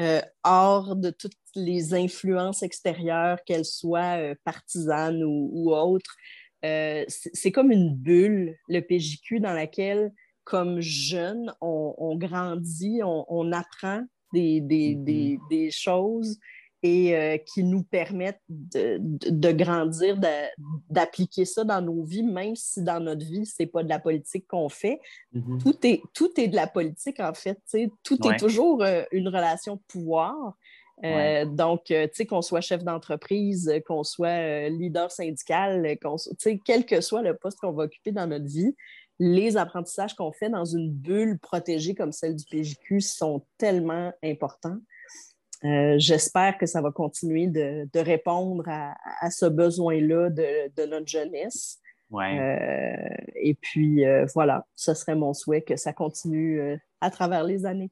euh, 0.00 0.22
hors 0.44 0.96
de 0.96 1.10
toutes 1.10 1.36
les 1.54 1.92
influences 1.92 2.62
extérieures, 2.62 3.44
qu'elles 3.44 3.66
soient 3.66 4.34
partisanes 4.44 5.22
ou, 5.22 5.50
ou 5.52 5.74
autres. 5.74 6.16
Euh, 6.64 7.04
c'est 7.08 7.52
comme 7.52 7.70
une 7.70 7.94
bulle, 7.94 8.56
le 8.68 8.80
PJQ, 8.80 9.40
dans 9.40 9.52
laquelle, 9.52 10.10
comme 10.44 10.80
jeune, 10.80 11.52
on, 11.60 12.16
grandit, 12.16 13.02
on, 13.04 13.52
apprend 13.52 14.06
mm-hmm. 14.32 15.46
des, 15.50 15.70
choses 15.70 16.38
et 16.82 17.16
euh, 17.16 17.36
qui 17.38 17.62
nous 17.62 17.84
permettent 17.84 18.42
de, 18.48 19.52
grandir, 19.52 20.18
d'appliquer 20.90 21.44
ça 21.44 21.62
dans 21.62 21.80
nos 21.80 22.02
vies, 22.02 22.24
même 22.24 22.56
si 22.56 22.82
dans 22.82 22.98
notre 22.98 23.24
vie, 23.24 23.46
ce 23.46 23.54
n'est 23.60 23.66
pas 23.66 23.84
de 23.84 23.88
la 23.88 24.00
politique 24.00 24.46
qu'on 24.48 24.68
fait. 24.68 25.00
Mm-hmm. 25.34 25.62
tout, 25.62 25.86
est, 25.86 26.02
tout 26.12 26.40
est 26.40 26.48
de 26.48 26.56
la 26.56 26.66
politique, 26.66 27.20
en 27.20 27.34
fait. 27.34 27.58
Tout 28.02 28.26
est 28.26 28.36
toujours 28.36 28.82
euh, 28.82 29.04
une 29.12 29.28
relation 29.28 29.76
de 29.76 29.82
pouvoir. 29.86 30.34
Euh, 31.04 31.44
donc, 31.44 31.84
tu 31.86 31.94
sais, 32.12 32.26
qu'on 32.26 32.42
soit 32.42 32.60
chef 32.60 32.84
d'entreprise, 32.84 33.72
qu'on 33.86 34.04
soit 34.04 34.68
leader 34.68 35.10
syndical, 35.10 35.98
quel 36.64 36.84
que 36.84 37.00
soit 37.00 37.22
le 37.22 37.36
poste 37.36 37.58
qu'on 37.58 37.72
va 37.72 37.84
occuper 37.84 38.12
dans 38.12 38.26
notre 38.26 38.46
vie, 38.46 38.74
les 39.18 39.56
apprentissages 39.56 40.14
qu'on 40.14 40.32
fait 40.32 40.50
dans 40.50 40.64
une 40.64 40.90
bulle 40.90 41.38
protégée 41.38 41.94
comme 41.94 42.12
celle 42.12 42.34
du 42.34 42.44
PJQ 42.44 43.00
sont 43.00 43.44
tellement 43.56 44.12
importants. 44.22 44.78
J'espère 45.62 46.58
que 46.58 46.66
ça 46.66 46.80
va 46.80 46.90
continuer 46.90 47.46
de, 47.46 47.98
répondre 47.98 48.64
à, 48.66 49.30
ce 49.30 49.46
besoin-là 49.46 50.30
de, 50.30 50.86
notre 50.86 51.06
jeunesse. 51.06 51.78
et 52.12 53.54
puis, 53.60 54.04
voilà, 54.34 54.66
ce 54.74 54.94
serait 54.94 55.14
mon 55.14 55.34
souhait 55.34 55.62
que 55.62 55.76
ça 55.76 55.92
continue 55.92 56.78
à 57.00 57.10
travers 57.10 57.44
les 57.44 57.64
années 57.66 57.90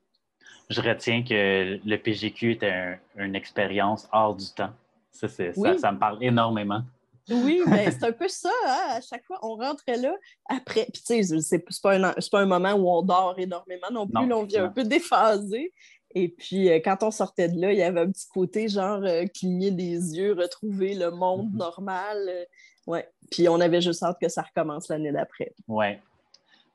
je 0.70 0.80
retiens 0.80 1.22
que 1.22 1.80
le 1.84 1.96
PGQ 1.96 2.58
est 2.62 2.98
une 3.16 3.34
expérience 3.34 4.08
hors 4.12 4.34
du 4.34 4.46
temps. 4.54 4.70
Ça, 5.10 5.28
ça, 5.28 5.92
me 5.92 5.98
parle 5.98 6.22
énormément. 6.22 6.82
Oui, 7.28 7.60
mais 7.66 7.90
c'est 7.90 8.04
un 8.04 8.12
peu 8.12 8.28
ça. 8.28 8.50
Hein. 8.66 8.96
À 8.96 9.00
chaque 9.00 9.24
fois, 9.24 9.38
on 9.42 9.56
rentrait 9.56 9.96
là 9.96 10.14
après. 10.48 10.86
Puis, 10.92 11.02
tu 11.02 11.22
sais, 11.24 11.40
c'est 11.40 11.64
pas, 11.82 11.96
un, 11.96 12.12
pas 12.30 12.40
un 12.40 12.46
moment 12.46 12.72
où 12.72 12.88
on 12.88 13.02
dort 13.02 13.34
énormément 13.36 13.88
non 13.92 14.06
plus. 14.06 14.32
on 14.32 14.44
vient 14.44 14.64
un 14.64 14.68
peu 14.68 14.84
déphasé. 14.84 15.72
Et 16.14 16.28
puis, 16.28 16.70
euh, 16.70 16.80
quand 16.82 17.02
on 17.02 17.10
sortait 17.10 17.48
de 17.48 17.60
là, 17.60 17.72
il 17.72 17.78
y 17.78 17.82
avait 17.82 18.00
un 18.00 18.10
petit 18.10 18.26
côté 18.28 18.68
genre 18.68 19.02
euh, 19.04 19.26
cligner 19.26 19.70
des 19.70 20.16
yeux, 20.16 20.32
retrouver 20.32 20.94
le 20.94 21.10
monde 21.10 21.52
mm-hmm. 21.52 21.58
normal. 21.58 22.18
Euh, 22.28 22.44
ouais. 22.86 23.08
Puis, 23.30 23.48
on 23.48 23.60
avait 23.60 23.80
juste 23.80 24.02
hâte 24.02 24.18
que 24.20 24.28
ça 24.28 24.42
recommence 24.42 24.88
l'année 24.88 25.12
d'après. 25.12 25.54
Oui, 25.68 25.86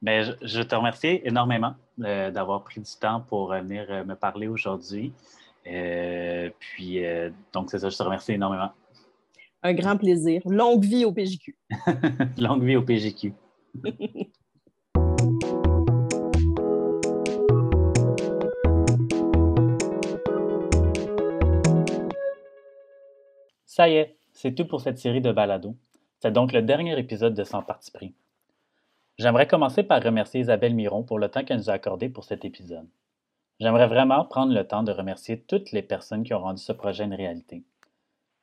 ben, 0.01 0.37
je, 0.41 0.61
te 0.61 0.75
remercie 0.75 1.21
énormément 1.23 1.75
euh, 2.01 2.31
d'avoir 2.31 2.63
pris 2.63 2.79
du 2.79 2.91
temps 2.99 3.21
pour 3.21 3.49
venir 3.49 3.85
euh, 3.89 4.05
me 4.05 4.15
parler 4.15 4.47
aujourd'hui. 4.47 5.13
Puis, 5.63 7.01
donc, 7.51 7.71
c'est 7.71 7.79
ça, 7.79 7.89
je 7.89 7.97
te 7.97 8.03
remercie 8.03 8.33
énormément. 8.33 8.69
Un 9.63 9.73
grand 9.73 9.97
plaisir. 9.97 10.43
Longue 10.45 10.85
vie 10.85 11.05
au 11.05 11.11
PJQ. 11.11 11.57
Longue 12.37 12.63
vie 12.63 12.75
au 12.75 12.83
PJQ. 12.83 13.33
Ça 23.75 23.89
y 23.89 23.95
est, 23.95 24.15
c'est 24.31 24.55
tout 24.55 24.63
pour 24.63 24.79
cette 24.79 24.99
série 24.99 25.19
de 25.19 25.33
balados. 25.33 25.75
C'est 26.21 26.31
donc 26.31 26.53
le 26.53 26.61
dernier 26.61 26.97
épisode 26.97 27.33
de 27.33 27.43
Sans 27.43 27.61
Parti 27.61 27.91
pris. 27.91 28.13
J'aimerais 29.17 29.47
commencer 29.47 29.83
par 29.83 30.01
remercier 30.01 30.39
Isabelle 30.39 30.73
Miron 30.73 31.03
pour 31.03 31.19
le 31.19 31.27
temps 31.27 31.43
qu'elle 31.43 31.57
nous 31.57 31.69
a 31.69 31.73
accordé 31.73 32.07
pour 32.07 32.23
cet 32.23 32.45
épisode. 32.45 32.87
J'aimerais 33.59 33.87
vraiment 33.87 34.23
prendre 34.23 34.53
le 34.53 34.65
temps 34.65 34.83
de 34.83 34.93
remercier 34.93 35.41
toutes 35.41 35.73
les 35.73 35.81
personnes 35.81 36.23
qui 36.23 36.33
ont 36.33 36.39
rendu 36.39 36.61
ce 36.61 36.71
projet 36.71 37.03
une 37.03 37.13
réalité. 37.13 37.63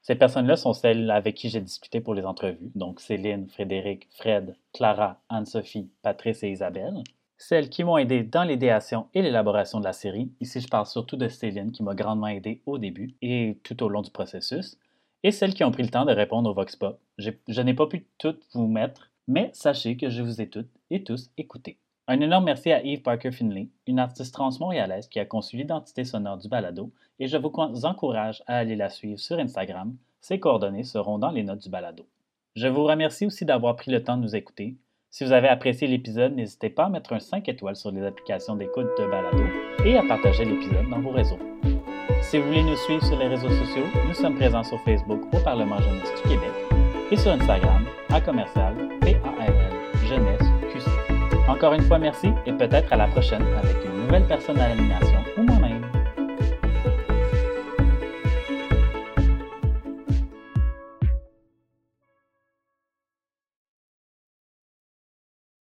Ces 0.02 0.16
personnes-là 0.16 0.56
sont 0.56 0.74
celles 0.74 1.10
avec 1.10 1.34
qui 1.34 1.48
j'ai 1.48 1.62
discuté 1.62 2.02
pour 2.02 2.12
les 2.12 2.26
entrevues, 2.26 2.70
donc 2.74 3.00
Céline, 3.00 3.48
Frédéric, 3.48 4.08
Fred, 4.10 4.54
Clara, 4.74 5.18
Anne-Sophie, 5.30 5.88
Patrice 6.02 6.42
et 6.42 6.50
Isabelle. 6.50 7.02
Celles 7.38 7.70
qui 7.70 7.84
m'ont 7.84 7.96
aidé 7.96 8.22
dans 8.22 8.44
l'idéation 8.44 9.06
et 9.14 9.22
l'élaboration 9.22 9.80
de 9.80 9.84
la 9.84 9.94
série. 9.94 10.30
Ici, 10.42 10.60
je 10.60 10.68
parle 10.68 10.84
surtout 10.84 11.16
de 11.16 11.28
Céline 11.28 11.72
qui 11.72 11.82
m'a 11.82 11.94
grandement 11.94 12.26
aidé 12.26 12.60
au 12.66 12.76
début 12.76 13.14
et 13.22 13.56
tout 13.64 13.82
au 13.82 13.88
long 13.88 14.02
du 14.02 14.10
processus. 14.10 14.76
Et 15.24 15.30
celles 15.30 15.54
qui 15.54 15.64
ont 15.64 15.70
pris 15.70 15.82
le 15.82 15.88
temps 15.88 16.04
de 16.04 16.12
répondre 16.12 16.50
au 16.50 16.54
Vox 16.54 16.76
Pop. 16.76 17.00
Je 17.18 17.60
n'ai 17.60 17.74
pas 17.74 17.86
pu 17.86 18.06
toutes 18.18 18.44
vous 18.54 18.66
mettre, 18.66 19.10
mais 19.28 19.50
sachez 19.52 19.96
que 19.96 20.10
je 20.10 20.22
vous 20.22 20.40
ai 20.40 20.48
toutes 20.48 20.70
et 20.90 21.04
tous 21.04 21.30
écoutés. 21.36 21.78
Un 22.08 22.20
énorme 22.20 22.44
merci 22.44 22.72
à 22.72 22.84
Eve 22.84 23.02
Parker 23.02 23.30
Finley, 23.30 23.68
une 23.86 24.00
artiste 24.00 24.34
trans-montréalaise 24.34 25.06
qui 25.06 25.20
a 25.20 25.24
conçu 25.24 25.56
l'identité 25.56 26.04
sonore 26.04 26.38
du 26.38 26.48
balado, 26.48 26.90
et 27.20 27.28
je 27.28 27.36
vous 27.36 27.86
encourage 27.86 28.42
à 28.48 28.58
aller 28.58 28.74
la 28.74 28.88
suivre 28.88 29.20
sur 29.20 29.38
Instagram. 29.38 29.96
Ses 30.20 30.40
coordonnées 30.40 30.82
seront 30.82 31.18
dans 31.18 31.30
les 31.30 31.44
notes 31.44 31.62
du 31.62 31.70
balado. 31.70 32.04
Je 32.56 32.66
vous 32.66 32.84
remercie 32.84 33.24
aussi 33.24 33.44
d'avoir 33.44 33.76
pris 33.76 33.90
le 33.92 34.02
temps 34.02 34.16
de 34.16 34.22
nous 34.22 34.36
écouter. 34.36 34.76
Si 35.10 35.24
vous 35.24 35.32
avez 35.32 35.48
apprécié 35.48 35.86
l'épisode, 35.86 36.34
n'hésitez 36.34 36.70
pas 36.70 36.86
à 36.86 36.88
mettre 36.88 37.12
un 37.12 37.20
5 37.20 37.48
étoiles 37.48 37.76
sur 37.76 37.92
les 37.92 38.02
applications 38.02 38.56
d'écoute 38.56 38.88
de 38.98 39.06
balado 39.08 39.44
et 39.84 39.96
à 39.96 40.02
partager 40.02 40.44
l'épisode 40.44 40.88
dans 40.90 41.00
vos 41.00 41.10
réseaux. 41.10 41.38
Si 42.22 42.38
vous 42.38 42.46
voulez 42.46 42.62
nous 42.62 42.76
suivre 42.76 43.04
sur 43.04 43.18
les 43.18 43.28
réseaux 43.28 43.50
sociaux, 43.50 43.84
nous 44.08 44.14
sommes 44.14 44.36
présents 44.36 44.62
sur 44.62 44.80
Facebook 44.80 45.20
au 45.32 45.38
Parlement 45.38 45.78
jeunesse 45.78 46.08
du 46.22 46.30
Québec 46.30 46.50
et 47.10 47.16
sur 47.16 47.32
Instagram 47.32 47.84
à 48.10 48.20
commercial 48.20 48.74
Jeunesse 50.08 50.42
QC. 50.72 50.90
Encore 51.48 51.74
une 51.74 51.82
fois, 51.82 51.98
merci 51.98 52.28
et 52.46 52.52
peut-être 52.52 52.92
à 52.92 52.96
la 52.96 53.06
prochaine 53.08 53.42
avec 53.62 53.76
une 53.84 54.04
nouvelle 54.04 54.24
personne 54.26 54.58
à 54.58 54.68
l'animation 54.68 55.21